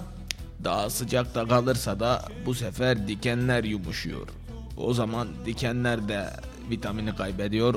[0.65, 4.29] Daha sıcakta kalırsa da bu sefer dikenler yumuşuyor.
[4.77, 6.31] O zaman dikenler de
[6.71, 7.75] vitamini kaybediyor.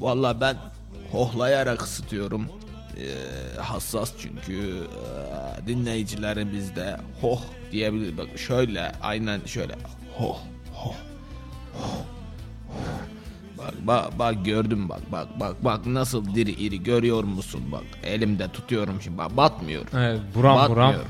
[0.00, 0.56] Valla ben
[1.12, 2.46] hohlayarak ısıtıyorum.
[2.98, 7.40] Ee, hassas çünkü ee, dinleyicilerimiz de hoh
[7.72, 8.18] diyebilir.
[8.18, 9.74] Bak şöyle aynen şöyle
[10.14, 10.38] hoh
[10.74, 10.94] hoh
[11.74, 12.04] hoh.
[13.58, 18.48] Bak bak bak gördüm bak bak bak bak nasıl diri iri görüyor musun bak elimde
[18.48, 19.84] tutuyorum şimdi bak batmıyor.
[19.94, 20.88] Evet, buram buram.
[20.88, 21.06] Batmıyor.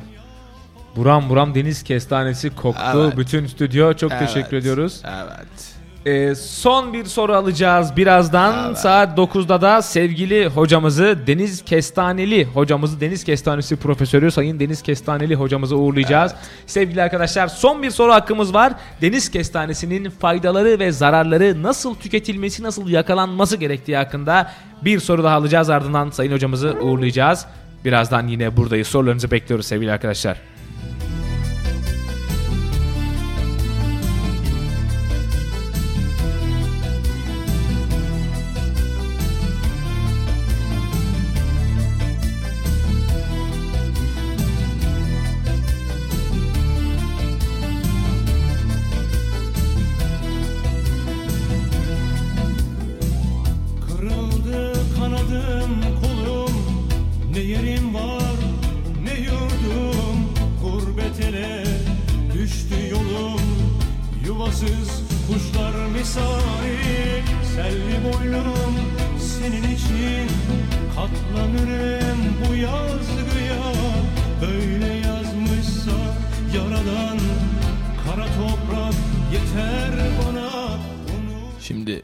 [0.96, 3.02] Buram buram deniz kestanesi koktu.
[3.04, 3.16] Evet.
[3.16, 5.02] Bütün stüdyo çok Evet, teşekkür ediyoruz.
[5.04, 5.71] Evet.
[6.06, 8.74] Ee, son bir soru alacağız birazdan.
[8.74, 15.76] Saat 9'da da sevgili hocamızı Deniz Kestaneli hocamızı Deniz Kestanesi Profesörü Sayın Deniz Kestaneli hocamızı
[15.76, 16.34] uğurlayacağız.
[16.66, 18.72] Sevgili arkadaşlar son bir soru hakkımız var.
[19.00, 24.50] Deniz kestanesinin faydaları ve zararları nasıl tüketilmesi, nasıl yakalanması gerektiği hakkında
[24.84, 25.70] bir soru daha alacağız.
[25.70, 27.46] Ardından Sayın hocamızı uğurlayacağız.
[27.84, 28.88] Birazdan yine buradayız.
[28.88, 30.51] Sorularınızı bekliyoruz sevgili arkadaşlar.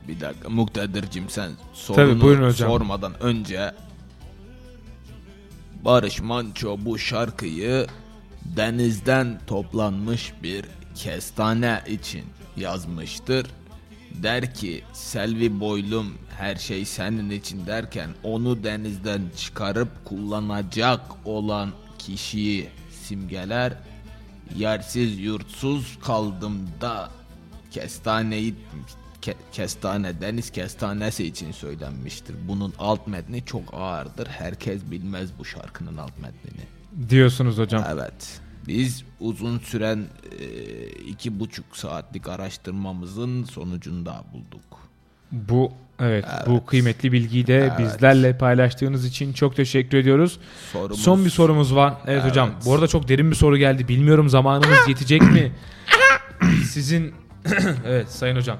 [0.08, 2.70] Bir dakika Muktedir'cim sen Tabii, sorunu buyurun hocam.
[2.70, 3.72] sormadan önce
[5.84, 7.86] Barış Manço bu şarkıyı
[8.44, 12.24] denizden toplanmış bir kestane için
[12.56, 13.46] yazmıştır.
[14.14, 22.68] Der ki Selvi boylum her şey senin için derken onu denizden çıkarıp kullanacak olan kişiyi
[23.02, 23.72] simgeler.
[24.56, 27.10] Yersiz yurtsuz kaldım da
[27.70, 28.54] kestaneyi
[29.22, 32.36] ke- kestane deniz kestanesi için söylenmiştir.
[32.48, 34.26] Bunun alt metni çok ağırdır.
[34.26, 36.64] Herkes bilmez bu şarkının alt metnini.
[37.10, 37.84] Diyorsunuz hocam.
[37.92, 38.40] Evet.
[38.68, 40.04] Biz uzun süren
[40.40, 40.44] e,
[40.88, 44.78] iki buçuk saatlik araştırmamızın sonucunda bulduk.
[45.32, 50.38] Bu evet, bu kıymetli bilgiyi de bizlerle paylaştığınız için çok teşekkür ediyoruz.
[50.72, 51.94] Sorumuz- Son bir sorumuz var.
[52.06, 52.30] Evet, Evet.
[52.30, 52.50] hocam.
[52.64, 53.88] Bu arada çok derin bir soru geldi.
[53.88, 55.52] Bilmiyorum zamanımız yetecek mi?
[56.70, 57.14] Sizin
[57.86, 58.58] evet sayın hocam.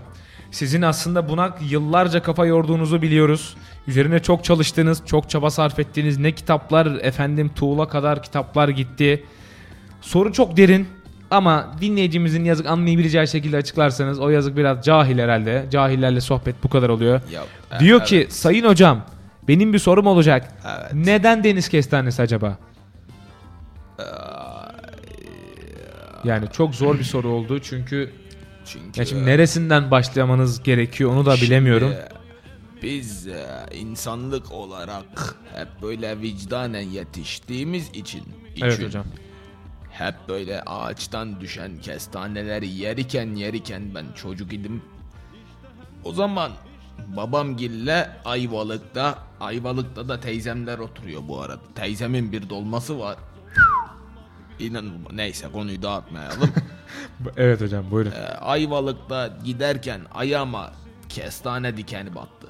[0.51, 3.57] Sizin aslında buna yıllarca kafa yorduğunuzu biliyoruz.
[3.87, 9.25] Üzerine çok çalıştınız, çok çaba sarf ettiğiniz ne kitaplar efendim tuğla kadar kitaplar gitti.
[10.01, 10.89] Soru çok derin
[11.31, 15.67] ama dinleyicimizin yazık anlayabileceği şekilde açıklarsanız o yazık biraz cahil herhalde.
[15.71, 17.21] Cahillerle sohbet bu kadar oluyor.
[17.33, 17.43] Ya,
[17.81, 18.09] Diyor evet.
[18.09, 19.03] ki sayın hocam
[19.49, 20.55] benim bir sorum olacak.
[20.67, 20.93] Evet.
[20.95, 22.59] Neden deniz kestanesi acaba?
[26.25, 28.11] Yani çok zor bir soru oldu çünkü
[28.73, 31.91] çünkü ya şimdi neresinden başlamanız gerekiyor onu da bilemiyorum.
[31.91, 32.19] Şimdi
[32.83, 38.23] Biz e, insanlık olarak hep böyle vicdanen yetiştiğimiz için,
[38.63, 39.05] Evet için hocam.
[39.91, 44.83] hep böyle ağaçtan düşen kestaneleri yeriken yeriken ben çocuk idim.
[46.05, 46.53] O zaman
[47.17, 51.61] babamgille Ayvalık'ta, Ayvalık'ta da teyzemler oturuyor bu arada.
[51.75, 53.17] Teyzemin bir dolması var.
[54.59, 56.51] İnanın neyse konuyu dağıtmayalım.
[57.37, 58.11] Evet hocam buyurun.
[58.11, 60.73] Ee, Ayvalık'ta giderken ayağıma
[61.09, 62.49] kestane dikeni battı.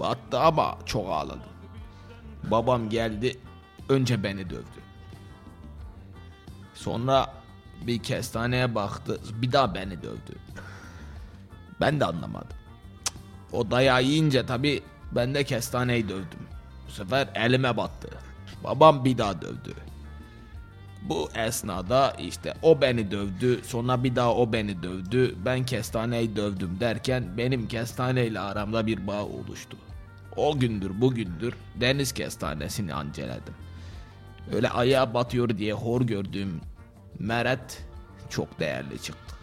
[0.00, 1.42] Battı ama çok ağladım.
[2.50, 3.38] Babam geldi
[3.88, 4.82] önce beni dövdü.
[6.74, 7.34] Sonra
[7.86, 10.36] bir kestaneye baktı bir daha beni dövdü.
[11.80, 12.56] Ben de anlamadım.
[13.52, 14.82] O dayağı yiyince tabi
[15.12, 16.46] ben de kestaneyi dövdüm.
[16.86, 18.08] Bu sefer elime battı.
[18.64, 19.74] Babam bir daha dövdü.
[21.08, 26.80] Bu esnada işte o beni dövdü, sonra bir daha o beni dövdü, ben kestaneyi dövdüm
[26.80, 29.76] derken benim kestaneyle aramda bir bağ oluştu.
[30.36, 33.54] O gündür bugündür deniz kestanesini anceledim.
[34.52, 36.60] Öyle ayağa batıyor diye hor gördüğüm
[37.18, 37.86] meret
[38.30, 39.34] çok değerli çıktı.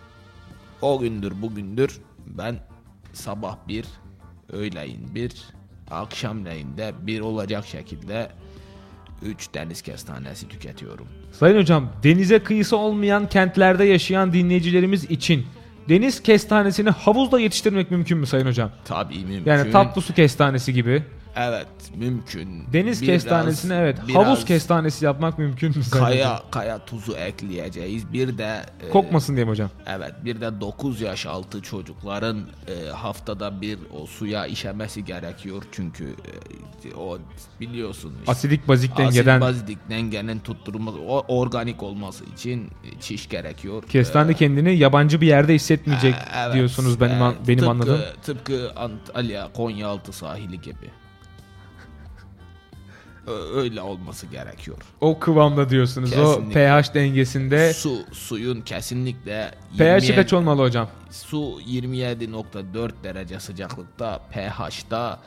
[0.82, 2.60] O gündür bugündür ben
[3.14, 3.86] sabah bir,
[4.49, 5.47] öğleyin bir,
[5.91, 8.32] akşamleyin de bir olacak şekilde
[9.22, 11.07] 3 deniz kestanesi tüketiyorum.
[11.32, 15.46] Sayın hocam denize kıyısı olmayan kentlerde yaşayan dinleyicilerimiz için
[15.90, 18.72] deniz kestanesini havuzda yetiştirmek mümkün mü sayın hocam?
[18.86, 19.52] Tabii mümkün.
[19.52, 21.04] Yani tatlı su kestanesi gibi.
[21.36, 22.64] Evet mümkün.
[22.74, 25.84] Deniz Biraz- kestanesini evet biraz havuz kestanesi yapmak mümkün mü?
[25.92, 28.14] Kaya, kaya tuzu ekleyeceğiz.
[28.14, 29.70] Bir de e, Kokmasın diye mi hocam?
[29.88, 35.64] Evet bir de 9 yaş altı çocukların e, haftada bir o suya işemesi gerekiyor.
[35.72, 36.16] Çünkü
[36.86, 37.20] e, o
[37.60, 38.32] biliyorsun işte.
[38.32, 43.84] Asidik bazik dengeden bazik dengenin tutturulması, o organik olması için e, çiş gerekiyor.
[43.84, 47.36] kestane kendini yabancı bir yerde hissetmeyecek E, evet, diyorsunuz benim evet.
[47.48, 48.02] benim tıpkı, anladığım.
[48.24, 50.90] Tıpkı Antalya, Konyaaltı sahili gibi.
[53.56, 54.78] Öyle olması gerekiyor.
[55.02, 56.10] O kıvamda diyorsunuz.
[56.10, 56.72] Kesinlikle.
[56.76, 57.74] O pH dengesinde.
[57.74, 60.90] Su suyun kesinlikle pH'i 27 kaç olmalı hocam?
[61.12, 65.20] Su 27.4 derece sıcaklıkta, pH'da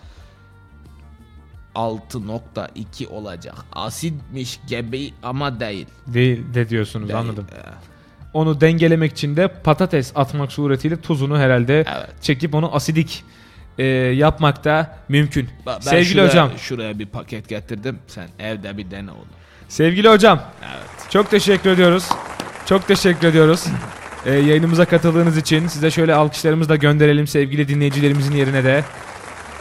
[1.74, 3.54] 6.2 olacak.
[3.72, 5.86] Asitmiş gibi ama değil.
[6.06, 7.20] Değil de diyorsunuz Değil.
[7.20, 7.46] anladım.
[7.52, 7.58] Ee,
[8.32, 12.08] Onu dengelemek için de patates atmak suretiyle tuzunu herhalde Evet.
[12.22, 13.24] çekip onu asidik
[13.78, 15.48] e, yapmak da mümkün.
[15.66, 17.98] Ben Sevgili şuraya, hocam, Şuraya bir paket getirdim.
[18.06, 19.24] Sen evde bir dene onu.
[19.68, 20.42] sevgili hocam.
[20.74, 21.10] Evet.
[21.10, 22.08] Çok teşekkür ediyoruz.
[22.66, 23.64] Çok teşekkür ediyoruz.
[24.26, 28.84] E, yayınımıza katıldığınız için size şöyle alkışlarımızı da gönderelim sevgili dinleyicilerimizin yerine de.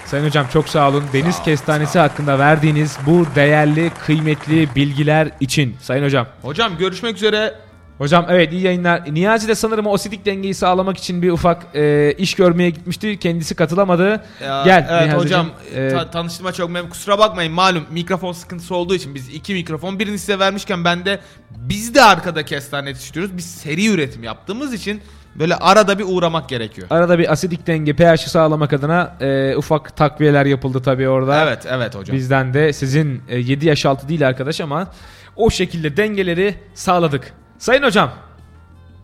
[0.06, 1.04] Sayın hocam çok sağ olun.
[1.14, 5.76] Deniz ol, kestanesi hakkında verdiğiniz bu değerli, kıymetli bilgiler için.
[5.82, 6.28] Sayın hocam.
[6.42, 7.54] Hocam görüşmek üzere.
[7.98, 9.14] Hocam evet iyi yayınlar.
[9.14, 13.20] Niyazi de sanırım o asidik dengeyi sağlamak için bir ufak e, iş görmeye gitmişti.
[13.20, 14.24] Kendisi katılamadı.
[14.44, 16.90] Ya, Gel Evet Niyazi'cim, hocam e, ta- tanıştığıma çok memnun.
[16.90, 21.20] Kusura bakmayın malum mikrofon sıkıntısı olduğu için biz iki mikrofon birini size vermişken ben de
[21.52, 23.38] biz de arkada kestane yetiştiriyoruz.
[23.38, 25.02] Biz seri üretim yaptığımız için
[25.36, 26.88] böyle arada bir uğramak gerekiyor.
[26.90, 31.44] arada bir asidik denge pH'i sağlamak adına e, ufak takviyeler yapıldı tabii orada.
[31.44, 32.18] Evet evet hocam.
[32.18, 34.88] Bizden de sizin e, 7 yaş altı değil arkadaş ama
[35.36, 37.34] o şekilde dengeleri sağladık.
[37.62, 38.12] Sayın hocam.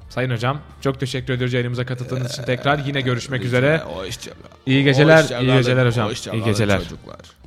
[0.10, 3.84] Sayın hocam çok teşekkür ediyoruz yayınımıza katıldığınız için tekrar yine görüşmek üzere.
[4.66, 6.12] İyi geceler, iyi geceler hocam.
[6.34, 6.82] İyi geceler.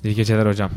[0.05, 0.71] İyi geceler hocam.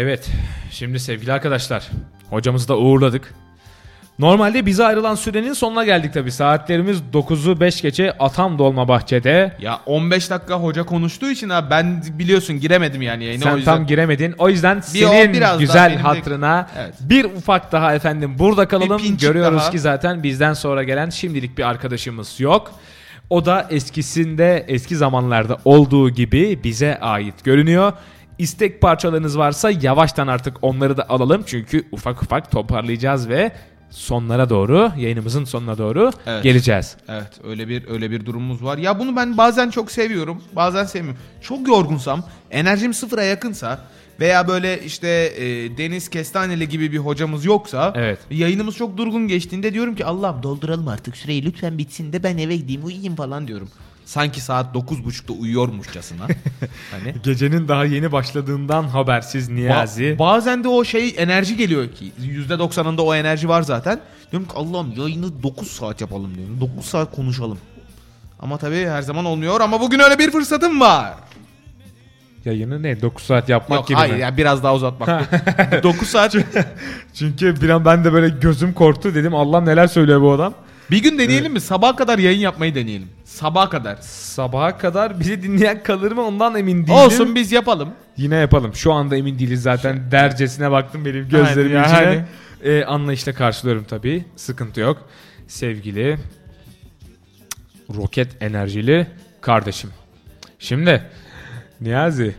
[0.00, 0.30] Evet,
[0.70, 1.88] şimdi sevgili arkadaşlar,
[2.30, 3.34] hocamızı da uğurladık.
[4.18, 6.32] Normalde bize ayrılan sürenin sonuna geldik tabi.
[6.32, 9.52] Saatlerimiz 9'u 5 geçe Atam Dolma Bahçe'de.
[9.60, 13.74] Ya 15 dakika hoca konuştuğu için ha ben biliyorsun giremedim yani yayına o Sen yüzden.
[13.76, 14.34] tam giremedin.
[14.38, 16.94] O yüzden Bir o, senin biraz daha güzel de- hatırına Evet.
[17.00, 19.02] bir ufak daha efendim burada kalalım.
[19.20, 19.70] Görüyoruz daha.
[19.70, 22.72] ki zaten bizden sonra gelen şimdilik bir arkadaşımız yok.
[23.30, 27.92] O da eskisinde eski zamanlarda olduğu gibi bize ait görünüyor.
[28.38, 31.42] İstek parçalarınız varsa yavaştan artık onları da alalım.
[31.46, 33.52] Çünkü ufak ufak toparlayacağız ve
[33.90, 36.42] sonlara doğru yayınımızın sonuna doğru Evet.
[36.42, 36.96] geleceğiz.
[37.08, 38.78] Evet öyle bir öyle bir durumumuz var.
[38.78, 41.20] Ya bunu ben bazen çok seviyorum, bazen sevmiyorum.
[41.40, 43.80] Çok yorgunsam, enerjim sıfıra yakınsa
[44.20, 48.18] veya böyle işte e, Deniz Kestaneli gibi bir hocamız yoksa Evet.
[48.30, 52.56] yayınımız çok durgun geçtiğinde diyorum ki Allah'ım dolduralım artık süreyi lütfen bitsin de ben eve
[52.56, 53.68] gideyim uyuyayım falan diyorum.
[54.08, 56.26] Sanki saat 9.30'da uyuyormuşçasına.
[56.90, 60.04] hani Gecenin daha yeni başladığından habersiz Niyazi.
[60.04, 64.00] Ba- bazen de o şey enerji geliyor ki %90'ında o enerji var zaten.
[64.32, 66.60] Diyorum ki Allah'ım yayını 9 saat yapalım diyorum.
[66.60, 67.58] 9 saat konuşalım.
[68.40, 71.14] Ama tabii her zaman olmuyor ama bugün öyle bir fırsatım var.
[72.44, 74.20] Yayını ne 9 saat yapmak Yok gibi hayır mi?
[74.20, 75.32] ya biraz daha uzatmak.
[75.82, 76.36] 9 saat.
[77.14, 80.54] Çünkü bir an ben de böyle gözüm korktu dedim Allah neler söylüyor bu adam.
[80.90, 81.60] Bir gün deneyelim mi?
[81.60, 83.08] Sabaha kadar yayın yapmayı deneyelim.
[83.24, 83.96] Sabaha kadar.
[84.02, 86.94] Sabaha kadar bizi dinleyen kalır mı ondan emin değilim.
[86.94, 87.88] Olsun biz yapalım.
[88.16, 88.74] Yine yapalım.
[88.74, 90.10] Şu anda emin değiliz zaten.
[90.10, 92.00] Dercesine baktım benim gözlerimin Yani, içine.
[92.02, 92.24] yani.
[92.62, 94.24] Ee, anlayışla karşılıyorum tabii.
[94.36, 95.08] Sıkıntı yok.
[95.48, 96.18] Sevgili
[97.96, 99.06] roket enerjili
[99.40, 99.90] kardeşim.
[100.58, 101.02] Şimdi
[101.80, 102.34] Niyazi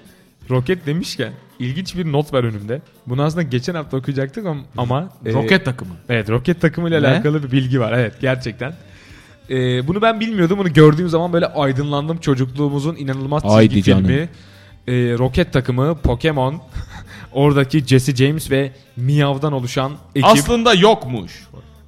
[0.49, 2.81] roket demişken ilginç bir not var önümde.
[3.07, 5.91] Bunu aslında geçen hafta okuyacaktık ama, ama e, Roket takımı.
[6.09, 7.07] Evet roket takımıyla Ne?
[7.07, 7.91] alakalı bir bilgi var.
[7.93, 8.73] Evet gerçekten.
[9.49, 10.59] Ee, bunu ben bilmiyordum.
[10.59, 12.17] Bunu gördüğüm zaman böyle aydınlandım.
[12.17, 14.05] Çocukluğumuzun inanılmaz çizgi Haydi canım.
[14.05, 14.29] filmi.
[14.87, 16.61] Ee, roket takımı, Pokemon,
[17.31, 20.29] oradaki Jesse James ve Meow'dan oluşan ekip.
[20.29, 21.43] Aslında yokmuş.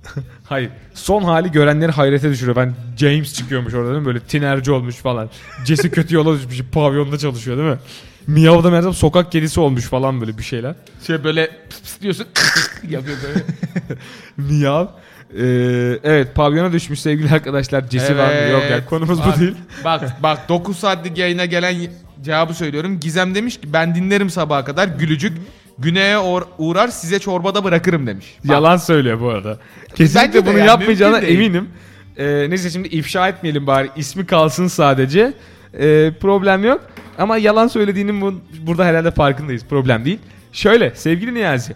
[0.43, 0.69] Hayır.
[0.93, 2.55] Son hali görenleri hayrete düşürüyor.
[2.55, 4.05] Ben James çıkıyormuş orada değil mi?
[4.05, 5.29] Böyle tinerci olmuş falan.
[5.65, 6.61] Jesse kötü yola düşmüş.
[6.71, 7.77] Pavyonda çalışıyor değil mi?
[8.27, 10.75] Meow da meğersem sokak kedisi olmuş falan böyle bir şeyler.
[11.07, 12.27] Şey böyle pıs pıs diyorsun
[12.89, 13.43] yapıyor böyle.
[14.37, 14.87] Miyav.
[15.37, 17.83] Ee, evet pavyona düşmüş sevgili arkadaşlar.
[17.89, 18.49] Jesse var mı?
[18.51, 19.55] Yok ya konumuz Bak, bu değil.
[19.85, 21.75] Bak bak 9 saatlik yayına gelen
[22.21, 22.99] cevabı söylüyorum.
[22.99, 25.37] Gizem demiş ki ben dinlerim sabaha kadar gülücük.
[25.79, 26.17] Güneye
[26.57, 28.37] uğrar size çorbada bırakırım demiş.
[28.43, 29.57] Bak, Yalan söylüyor bu arada.
[29.95, 31.69] Kesinlikle Bence de bunu yani, yapmayacağına eminim.
[32.17, 33.89] Ee, neyse şimdi ifşa etmeyelim bari.
[33.95, 35.33] İsmi kalsın sadece.
[35.79, 36.81] Ee, problem yok.
[37.17, 38.33] Ama yalan söylediğinin bu,
[38.67, 39.65] burada herhalde farkındayız.
[39.65, 40.19] Problem değil.
[40.51, 41.75] Şöyle sevgili Niyazi.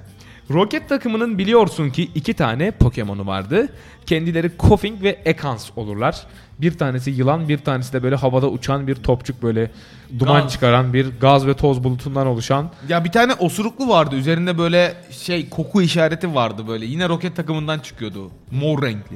[0.52, 3.68] Roket takımının biliyorsun ki iki tane Pokemon'u vardı.
[4.06, 6.22] Kendileri Koffing ve Ekans olurlar.
[6.62, 9.72] Bir tanesi yılan, bir tanesi de böyle havada uçan bir topçuk böyle
[10.20, 10.52] duman Gaz.
[10.52, 12.70] çıkaran bir gaz ve toz bulutundan oluşan.
[12.90, 14.16] Ya bir tane osuruklu vardı.
[14.16, 16.86] Üzerinde böyle şey koku işareti vardı böyle.
[16.86, 18.32] Yine roket takımından çıkıyordu.
[18.52, 19.16] Mor renkli.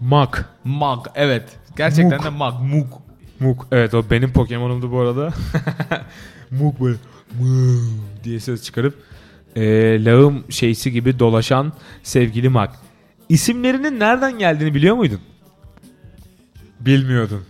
[0.00, 0.50] Mak.
[0.64, 1.44] Mag evet.
[1.76, 2.24] Gerçekten Muk.
[2.24, 2.54] de Mag.
[2.62, 2.98] Muk.
[3.42, 3.66] Muk.
[3.72, 5.30] Evet o benim Pokemon'umdu bu arada.
[6.50, 6.96] Muk böyle
[7.40, 8.94] "Muk" diye ses çıkarıp
[9.56, 9.62] e,
[10.04, 11.72] lağım şeysi gibi dolaşan
[12.02, 12.70] sevgili Mak.
[13.28, 15.20] İsimlerinin nereden geldiğini biliyor muydun?
[16.80, 17.42] Bilmiyordun.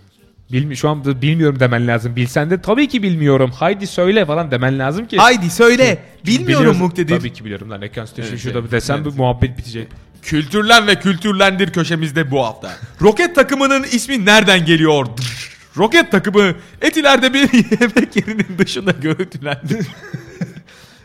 [0.51, 2.15] Bilmi şu an bilmiyorum demen lazım.
[2.15, 3.51] Bilsen de tabii ki bilmiyorum.
[3.55, 5.17] Haydi söyle falan demen lazım ki.
[5.17, 5.97] Haydi söyle.
[6.25, 6.77] Bilmiyorum.
[6.77, 7.17] Muktedir.
[7.19, 7.81] Tabii ki biliyorum lan.
[8.05, 9.05] Sitesi Evet, şurada evet, bir desem evet.
[9.05, 9.87] bu muhabbet bitecek.
[10.21, 12.71] Kültürlen ve kültürlendir köşemizde bu hafta.
[13.01, 15.07] Roket takımının ismi nereden geliyor?
[15.77, 17.41] Roket takımı Etiler'de bir
[17.81, 19.79] yemek yerinin dışında görüntülendi.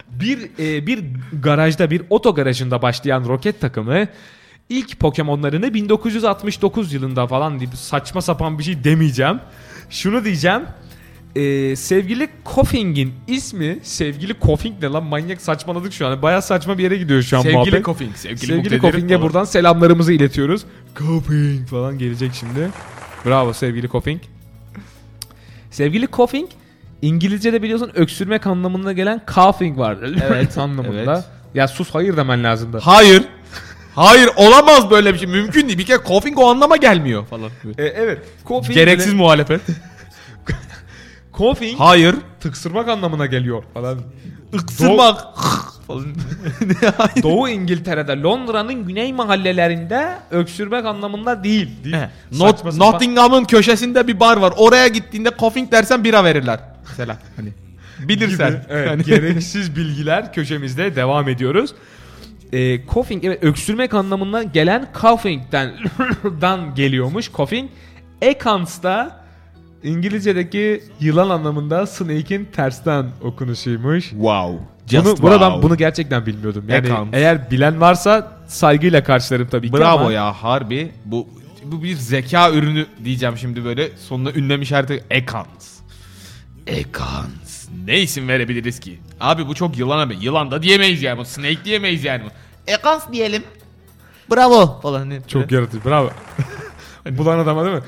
[0.09, 1.05] Bir e, bir
[1.43, 4.07] garajda bir oto garajında başlayan roket takımı
[4.69, 9.41] ilk Pokemon'larını 1969 yılında falan deyip saçma sapan bir şey demeyeceğim.
[9.91, 10.63] Şunu diyeceğim.
[11.37, 16.23] E, sevgili Koffing'in ismi sevgili Koffing ne lan manyak saçmaladık şu an.
[16.23, 17.83] Baya saçma bir yere gidiyor şu an sevgili muhabbet.
[17.83, 20.65] Koffing, sevgili, Sevgili Koffing'e buradan selamlarımızı iletiyoruz.
[20.99, 22.71] Koffing falan gelecek şimdi.
[23.27, 24.21] Bravo sevgili Koffing.
[25.71, 26.51] Sevgili Koffing
[27.03, 29.99] İngilizce'de biliyorsun öksürmek anlamına gelen coughing var.
[30.31, 31.13] Evet, anlamında.
[31.15, 31.25] evet.
[31.55, 32.79] Ya sus hayır demen lazımdı.
[32.83, 33.25] Hayır.
[33.95, 35.29] Hayır olamaz böyle bir şey.
[35.29, 35.79] Mümkün değil.
[35.79, 37.51] Bir kere Koffing o anlama gelmiyor falan.
[37.79, 38.19] E, evet.
[38.49, 39.61] Coughing Gereksiz muhalefet.
[41.39, 42.15] coughing Hayır.
[42.41, 43.99] tıksırmak anlamına geliyor falan.
[44.53, 45.25] Iksırmak.
[45.89, 46.07] Falan.
[47.23, 51.71] Doğu İngiltere'de Londra'nın güney mahallelerinde öksürmek anlamında değil.
[51.85, 51.97] değil.
[52.33, 54.55] Not, Nottingham'ın köşesinde bir bar var.
[54.57, 56.61] Oraya gittiğinde Koffing dersen bira verirler.
[56.89, 57.49] Mesela hani.
[58.09, 58.65] Bilirsen.
[58.69, 61.75] Evet, Hani- gereksiz bilgiler köşemizde devam ediyoruz.
[62.53, 65.73] E, coughing evet öksürmek anlamına gelen coughing'den
[66.41, 67.71] dan geliyormuş coughing.
[68.23, 69.21] Ekans da
[69.83, 74.11] İngilizce'deki yılan anlamında snake'in tersten okunuşuymuş.
[74.11, 74.59] Wow.
[74.93, 76.65] bunu, bunu ben bunu gerçekten bilmiyordum.
[76.69, 77.09] Yani Ekans.
[77.13, 80.93] eğer bilen varsa saygıyla karşılarım tabii ki Bravo ama ya harbi.
[81.05, 81.29] Bu
[81.65, 83.97] bu bir zeka ürünü diyeceğim şimdi böyle.
[83.97, 85.79] Sonuna ünlem işareti Ekans.
[86.67, 87.69] Ekans.
[87.85, 88.99] Ne isim verebiliriz ki?
[89.21, 90.17] Abi bu çok yılan abi.
[90.21, 91.27] Yılan da diyemeyiz yani.
[91.27, 92.23] Snake diyemeyiz yani.
[92.67, 93.43] Ekans diyelim.
[94.31, 95.13] Bravo falan.
[95.29, 95.85] Çok yaratıcı.
[95.85, 96.11] Bravo.
[97.11, 97.83] Bulan adama değil mi?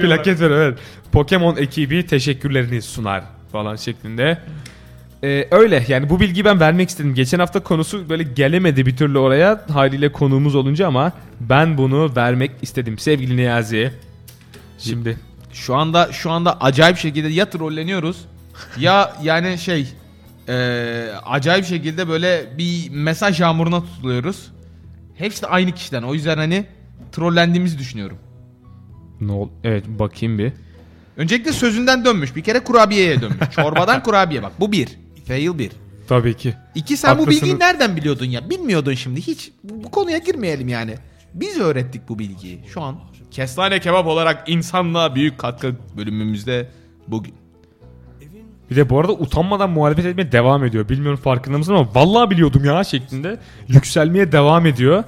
[0.00, 0.78] Plaket ver evet.
[1.12, 3.22] Pokemon ekibi teşekkürlerini sunar
[3.52, 4.38] falan şeklinde.
[5.24, 7.14] Ee, öyle yani bu bilgiyi ben vermek istedim.
[7.14, 12.50] Geçen hafta konusu böyle gelemedi bir türlü oraya haliyle konuğumuz olunca ama ben bunu vermek
[12.62, 13.92] istedim sevgili Niyazi.
[14.78, 15.18] Şimdi
[15.52, 18.16] Şu anda şu anda acayip şekilde ya trolleniyoruz
[18.78, 19.88] ya yani şey
[20.48, 20.54] e,
[21.26, 24.52] acayip şekilde böyle bir mesaj yağmuruna tutuluyoruz.
[25.14, 26.02] Hepsi de aynı kişiden.
[26.02, 26.66] O yüzden hani
[27.12, 28.18] trollendiğimizi düşünüyorum.
[29.20, 29.48] ne ol?
[29.64, 30.52] Evet bakayım bir.
[31.16, 32.36] Öncelikle sözünden dönmüş.
[32.36, 33.38] Bir kere kurabiyeye dönmüş.
[33.56, 34.52] Çorbadan kurabiye bak.
[34.60, 34.88] Bu bir.
[35.28, 35.70] Fail bir.
[36.08, 36.54] Tabii ki.
[36.74, 37.42] İki sen bu Haklısınız.
[37.42, 38.50] bilgiyi nereden biliyordun ya?
[38.50, 39.20] Bilmiyordun şimdi.
[39.20, 40.94] Hiç bu, bu konuya girmeyelim yani.
[41.34, 42.60] Biz öğrettik bu bilgiyi.
[42.74, 42.98] Şu an
[43.30, 46.68] Kestane Kebap olarak insanlığa büyük katkı bölümümüzde
[47.08, 47.34] bugün.
[48.72, 50.88] Bir de bu arada utanmadan muhalefet etmeye devam ediyor.
[50.88, 53.38] Bilmiyorum farkında mısın ama vallahi biliyordum ya şeklinde
[53.68, 55.04] yükselmeye devam ediyor.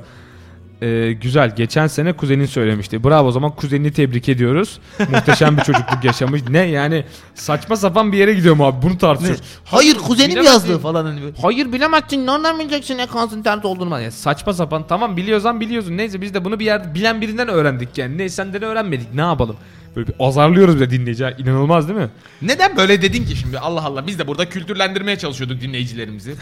[0.83, 1.57] Ee, güzel.
[1.57, 3.05] Geçen sene kuzenin söylemişti.
[3.05, 4.79] Bravo o zaman kuzenini tebrik ediyoruz.
[5.11, 6.43] Muhteşem bir çocukluk yaşamış.
[6.51, 7.05] Ne yani
[7.35, 8.83] saçma sapan bir yere gidiyor mu abi?
[8.83, 9.43] Bunu tartışıyoruz.
[9.65, 10.53] Hayır kuzenim Bilemezsin.
[10.53, 11.37] yazdı falan hani böyle.
[11.43, 12.27] Hayır bilemezsin.
[12.27, 14.01] Nereden bileceksin ekansın ters olduğunu?
[14.01, 14.85] Yani saçma sapan.
[14.89, 15.97] Tamam biliyorsan biliyorsun.
[15.97, 18.19] Neyse biz de bunu bir yerde bilen birinden öğrendik yani.
[18.19, 19.15] Ne senden öğrenmedik.
[19.15, 19.57] Ne yapalım?
[19.97, 21.35] Böyle bir azarlıyoruz bile dinleyici.
[21.39, 22.09] İnanılmaz değil mi?
[22.43, 23.59] Neden böyle dedin ki şimdi?
[23.59, 26.35] Allah Allah biz de burada kültürlendirmeye çalışıyorduk dinleyicilerimizi.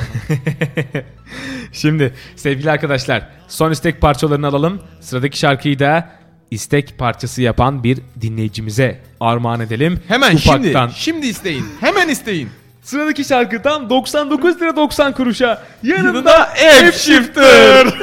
[1.73, 4.83] Şimdi sevgili arkadaşlar son istek parçalarını alalım.
[5.01, 6.11] Sıradaki şarkıyı da
[6.51, 10.01] istek parçası yapan bir dinleyicimize armağan edelim.
[10.09, 10.89] Hemen Ufaktan.
[10.89, 10.95] şimdi.
[10.95, 11.65] Şimdi isteyin.
[11.81, 12.51] Hemen isteyin.
[12.83, 15.63] Sıradaki şarkı tam 99 lira 90 kuruşa.
[15.83, 17.87] Yanında Yanında App Shifter.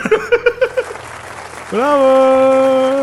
[1.73, 2.98] Bravo.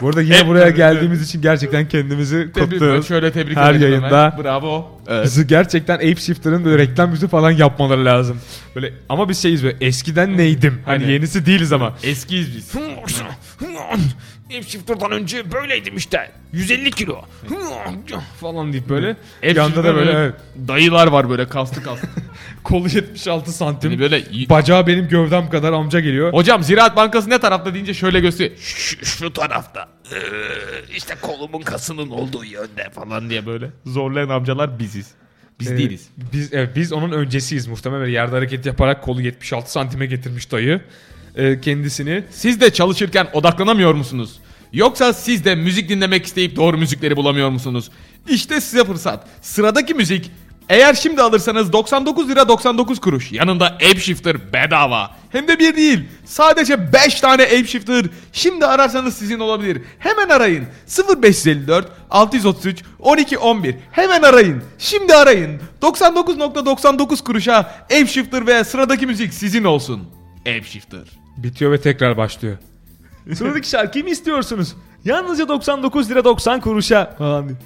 [0.00, 3.08] Bu arada yine buraya geldiğimiz için gerçekten kendimizi kutluyoruz.
[3.08, 4.06] Şöyle tebrik Her yayında.
[4.06, 4.44] hemen.
[4.44, 5.00] Bravo.
[5.08, 5.24] Evet.
[5.24, 8.40] Bizi gerçekten Ape Shifter'ın böyle reklam yüzü falan yapmaları lazım.
[8.76, 10.80] Böyle ama biz şeyiz böyle eskiden neydim?
[10.84, 11.94] Hani, Hani- yenisi değiliz ama.
[12.02, 12.72] Eskiyiz biz.
[14.48, 16.30] Ape Shifter'dan önce böyleydim işte.
[16.52, 17.24] 150 kilo.
[18.40, 19.16] falan deyip böyle.
[19.42, 20.34] Yanda da böyle evet,
[20.68, 22.08] Dayılar var böyle kastı kastı.
[22.64, 23.90] kolu 76 santim.
[23.90, 26.32] Hani böyle Bacağı benim gövdem kadar amca geliyor.
[26.32, 28.56] Hocam Ziraat Bankası ne tarafta deyince şöyle gösteriyor.
[28.58, 29.88] Şu, şu tarafta.
[30.12, 30.16] Ee,
[30.96, 33.70] işte kolumun kasının olduğu yönde falan diye böyle.
[33.86, 35.14] Zorlayan amcalar biziz.
[35.60, 36.08] Biz Ee, değiliz.
[36.32, 40.80] Biz evet, biz onun öncesiyiz muhtemelen yerde hareket yaparak kolu 76 santime getirmiş dayı.
[41.38, 44.40] Ee, kendisini Siz de çalışırken odaklanamıyor musunuz?
[44.72, 47.90] Yoksa siz de müzik dinlemek isteyip doğru müzikleri bulamıyor musunuz?
[48.28, 49.26] İşte size fırsat.
[49.42, 50.30] Sıradaki müzik
[50.68, 53.32] Eğer şimdi alırsanız 99 lira 99 kuruş.
[53.32, 55.10] Yanında Ape Shifter bedava.
[55.30, 56.04] Hem de bir değil.
[56.24, 58.06] Sadece 5 tane Ape Shifter.
[58.32, 59.82] Şimdi ararsanız sizin olabilir.
[59.98, 60.64] Hemen arayın.
[61.22, 63.76] 0554 633 12 11.
[63.90, 64.62] Hemen arayın.
[64.78, 65.60] Şimdi arayın.
[65.82, 70.08] 99.99 kuruşa Ape Shifter ve sıradaki müzik sizin olsun.
[70.40, 71.27] Ape Shifter.
[71.42, 72.56] Bitiyor ve tekrar başlıyor.
[73.34, 74.74] Sıradaki şarkıyı mı istiyorsunuz?
[75.04, 77.58] Yalnızca 99 lira 90 kuruşa falan diyor.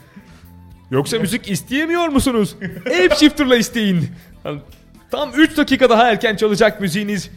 [0.90, 2.56] Yoksa müzik isteyemiyor musunuz?
[2.80, 4.08] Ape Shifter'la isteyin.
[5.10, 7.30] Tam 3 dakika daha erken çalacak müziğiniz.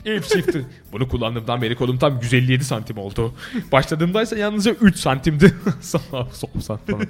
[0.00, 0.62] Ape Shifter.
[0.92, 3.34] Bunu kullandığımdan beri kolum tam 157 santim oldu.
[3.72, 5.54] Başladığımdaysa yalnızca 3 santimdi.
[5.80, 7.06] Sağ falan.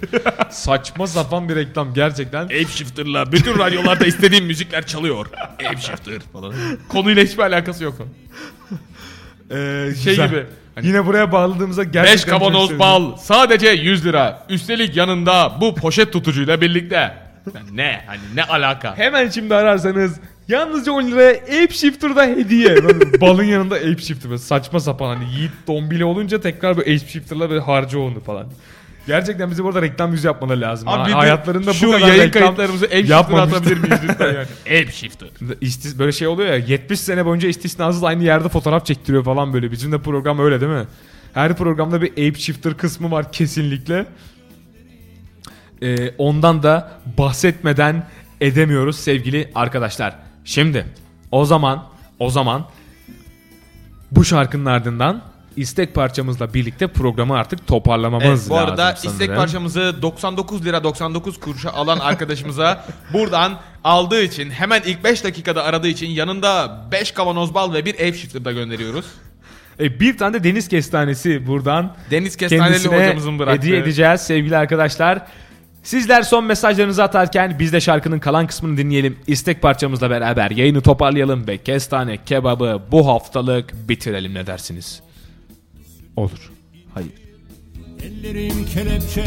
[0.50, 2.44] Saçma sapan bir reklam gerçekten.
[2.44, 5.26] Ape Shifter'la bütün radyolarda istediğim müzikler çalıyor.
[5.66, 6.54] Ape Shifter falan.
[6.88, 7.94] Konuyla hiçbir alakası yok.
[9.50, 10.28] Ee, Şey güzel.
[10.28, 10.46] gibi.
[10.74, 14.46] Hani Yine buraya bağladığımızda gerçekten 5 çok kavanoz bal sadece 100 lira.
[14.48, 17.16] Üstelik yanında bu poşet tutucuyla birlikte.
[17.72, 18.04] Ne?
[18.06, 18.96] Hani ne alaka?
[18.98, 22.68] Hemen şimdi ararsanız yalnızca 10 liraya Ape Shifter'da hediye.
[22.84, 24.30] Böyle balın yanında Ape Shifter.
[24.30, 28.46] Böyle saçma sapan hani Yiğit Dombili olunca tekrar böyle Ape Shifter'la böyle harca onu falan.
[29.06, 30.88] Gerçekten bize burada reklam yüzü yapmaları lazım.
[30.88, 33.58] Abi Ha- bir de Hayatlarında şu bu kadar yayın reklam kayıtlarımızı Ape Shifter'a yapmamışlar.
[33.58, 34.46] atabilir miyiz lütfen yani?
[34.82, 35.28] Ape Shifter.
[35.60, 39.70] İstis- böyle şey oluyor ya 70 sene boyunca istisnasız aynı yerde fotoğraf çektiriyor falan böyle.
[39.72, 40.84] Bizim de program öyle değil mi?
[41.34, 44.06] Her programda bir Ape Shifter kısmı var kesinlikle.
[45.82, 48.06] Ee, ondan da bahsetmeden
[48.40, 50.27] edemiyoruz sevgili arkadaşlar.
[50.48, 50.86] Şimdi
[51.30, 51.84] o zaman
[52.18, 52.66] o zaman
[54.10, 55.22] bu şarkının ardından
[55.56, 58.50] istek parçamızla birlikte programı artık toparlamamız Evet, lazım.
[58.50, 59.36] bu arada istek sanırım.
[59.36, 65.88] parçamızı 99 lira 99 kuruşa alan arkadaşımıza buradan aldığı için hemen ilk 5 dakikada aradığı
[65.88, 69.06] için yanında 5 kavanoz bal ve bir Ape Shifter da gönderiyoruz.
[69.80, 73.62] E, bir tane de deniz kestanesi buradan Deniz Kestaneli hocamızın bıraktığı.
[73.66, 75.26] hediye edeceğiz sevgili arkadaşlar.
[75.88, 79.16] Sizler son mesajlarınızı atarken biz de şarkının kalan kısmını dinleyelim.
[79.26, 85.02] İstek parçamızla beraber yayını toparlayalım ve kestane kebabı bu haftalık bitirelim ne dersiniz?
[86.16, 86.50] Olur.
[86.94, 87.10] Hayır.
[88.02, 89.24] Ellerim kelepçe,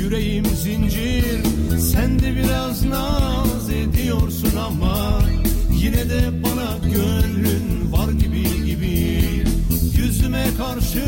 [0.00, 1.42] yüreğim zincir
[1.78, 5.20] Sen de biraz naz ediyorsun ama
[5.72, 9.20] Yine de bana gönlün var gibi gibi
[9.96, 11.04] Yüzüme karşı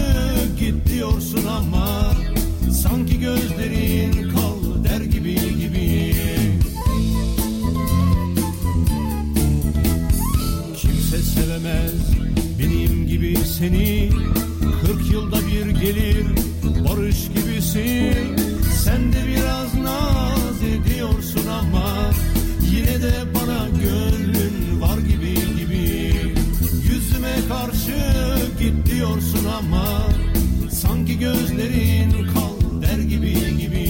[0.60, 2.12] git diyorsun ama
[2.82, 4.43] Sanki gözlerin kal
[4.94, 6.14] der gibi gibi.
[10.76, 12.02] Kimse sevemez
[12.58, 14.10] benim gibi seni.
[14.80, 16.26] Kırk yılda bir gelir
[16.88, 18.36] barış gibisin.
[18.84, 22.10] Sen de biraz naz ediyorsun ama
[22.74, 26.14] Yine de bana gönlün var gibi gibi.
[26.88, 27.96] Yüzüme karşı
[28.60, 29.86] git diyorsun ama
[30.70, 33.83] Sanki gözlerin kal der gibi gibi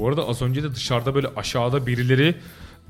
[0.00, 2.34] Bu arada az önce de dışarıda böyle aşağıda birileri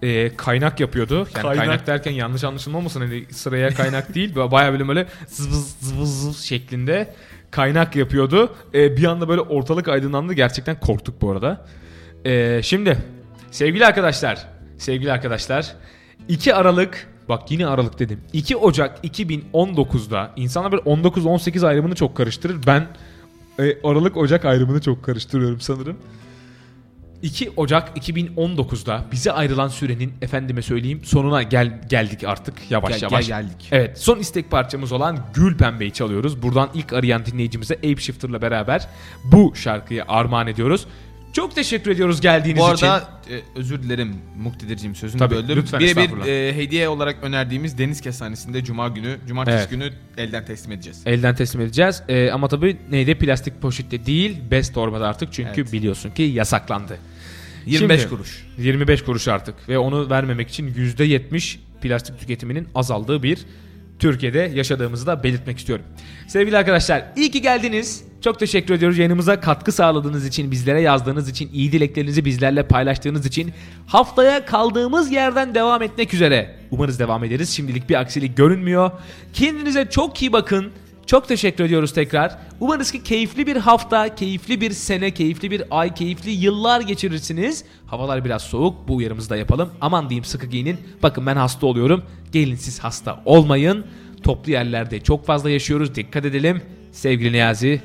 [0.02, 1.14] e, kaynak yapıyordu.
[1.14, 1.56] Yani kaynak.
[1.56, 1.86] Kaynak.
[1.86, 4.34] derken yanlış anlaşılmamasın hani sıraya kaynak değil.
[4.34, 7.14] Bayağı böyle böyle zıvız zıvız zıvız şeklinde
[7.50, 8.54] kaynak yapıyordu.
[8.74, 10.32] E, bir anda böyle ortalık aydınlandı.
[10.32, 11.66] Gerçekten korktuk bu arada.
[12.24, 12.98] E, şimdi
[13.50, 14.46] sevgili arkadaşlar,
[14.78, 15.74] sevgili arkadaşlar
[16.28, 18.20] 2 Aralık Bak yine Aralık dedim.
[18.32, 22.56] 2 Ocak 2019'da insanlar böyle 19-18 ayrımını çok karıştırır.
[22.66, 22.86] Ben
[23.58, 25.96] e, Aralık Ocak ayrımını çok karıştırıyorum sanırım.
[27.22, 33.26] 2 Ocak 2019'da bize ayrılan sürenin efendime söyleyeyim sonuna gel geldik artık yavaş Gel- yavaş.
[33.28, 33.68] gel- geldik.
[33.72, 36.42] Evet son istek parçamız olan Gül Pembe'yi çalıyoruz.
[36.42, 38.88] Buradan ilk arayan dinleyicimize Ape Shifter'la beraber
[39.24, 40.86] bu şarkıyı armağan ediyoruz.
[41.32, 42.86] Çok teşekkür ediyoruz geldiğiniz Bu için.
[42.86, 45.56] arada e, özür dilerim Muktedir'cim sözünü Tabii, böldüm.
[45.56, 49.70] lütfen, Birebir e, hediye olarak önerdiğimiz Deniz Kestanesi'nde Cuma günü, Cumartesi Evet.
[49.70, 51.02] günü elden teslim edeceğiz.
[51.06, 52.02] Elden teslim edeceğiz.
[52.08, 55.72] Ee, ama tabii neydi plastik poşette değil bez torbada artık çünkü Evet.
[55.72, 56.98] biliyorsun ki yasaklandı.
[57.66, 58.46] 25 Şimdi- kuruş.
[58.58, 63.38] 25 kuruş artık ve onu vermemek için %70 plastik tüketiminin azaldığı bir
[63.98, 65.84] Türkiye'de yaşadığımızı da belirtmek istiyorum.
[66.28, 68.04] Sevgili arkadaşlar iyi ki geldiniz.
[68.24, 73.52] Çok teşekkür ediyoruz yayınımıza katkı sağladığınız için, bizlere yazdığınız için, iyi dileklerinizi bizlerle paylaştığınız için.
[73.86, 76.56] Haftaya kaldığımız yerden devam etmek üzere.
[76.70, 77.50] Umarız devam ederiz.
[77.50, 78.90] Şimdilik bir aksilik görünmüyor.
[79.32, 80.70] Kendinize çok iyi bakın.
[81.10, 82.38] Çok teşekkür ediyoruz tekrar.
[82.60, 87.64] Umarız ki keyifli bir hafta, keyifli bir sene, keyifli bir ay, keyifli yıllar geçirirsiniz.
[87.86, 88.88] Havalar biraz soğuk.
[88.88, 89.70] Bu uyarımızı da yapalım.
[89.80, 90.80] Aman diyeyim sıkı giyinin.
[91.02, 92.02] Bakın ben hasta oluyorum.
[92.32, 93.86] Gelin siz hasta olmayın.
[94.22, 95.94] Toplu yerlerde çok fazla yaşıyoruz.
[95.94, 96.62] Dikkat edelim.
[96.92, 97.82] Sevgili Niyazi.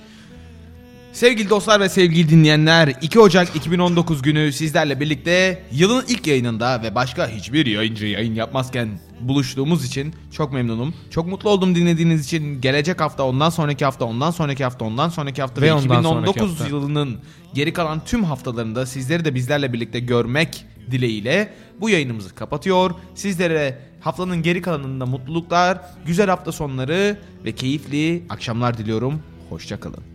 [1.15, 6.95] Sevgili dostlar ve sevgili dinleyenler 2 Ocak 2019 günü sizlerle birlikte yılın ilk yayınında ve
[6.95, 8.89] başka hiçbir yayıncı yayın yapmazken
[9.19, 10.93] buluştuğumuz için çok memnunum.
[11.09, 12.61] Çok mutlu oldum dinlediğiniz için.
[12.61, 16.31] Gelecek hafta, ondan sonraki hafta, ondan sonraki hafta, ondan sonraki hafta ve, Ve ondan sonraki
[16.31, 16.75] 2019 hafta.
[16.75, 17.19] yılının
[17.53, 22.91] geri kalan tüm haftalarında sizleri de bizlerle birlikte görmek dileğiyle bu yayınımızı kapatıyor.
[23.15, 29.21] Sizlere haftanın geri kalanında mutluluklar, güzel hafta sonları ve keyifli akşamlar diliyorum.
[29.49, 30.14] Hoşçakalın.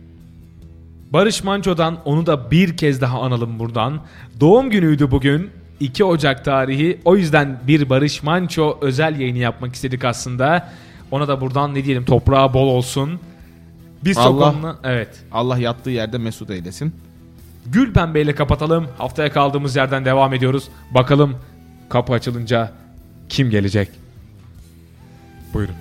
[1.13, 3.99] Barış Manço'dan onu da bir kez daha analım buradan.
[4.39, 5.49] Doğum günüydü bugün.
[5.79, 6.99] 2 Ocak tarihi.
[7.05, 10.69] O yüzden bir Barış Manço özel yayını yapmak istedik aslında.
[11.11, 13.19] Ona da buradan ne diyelim toprağı bol olsun.
[14.03, 15.09] Biz Allah- onunla- evet.
[15.31, 16.95] Allah yattığı yerde mesut eylesin.
[17.65, 18.87] Gül Pembe ile kapatalım.
[18.97, 20.67] Haftaya kaldığımız yerden devam ediyoruz.
[20.91, 21.35] Bakalım
[21.89, 22.71] kapı açılınca
[23.29, 23.89] kim gelecek?
[25.53, 25.75] Buyurun.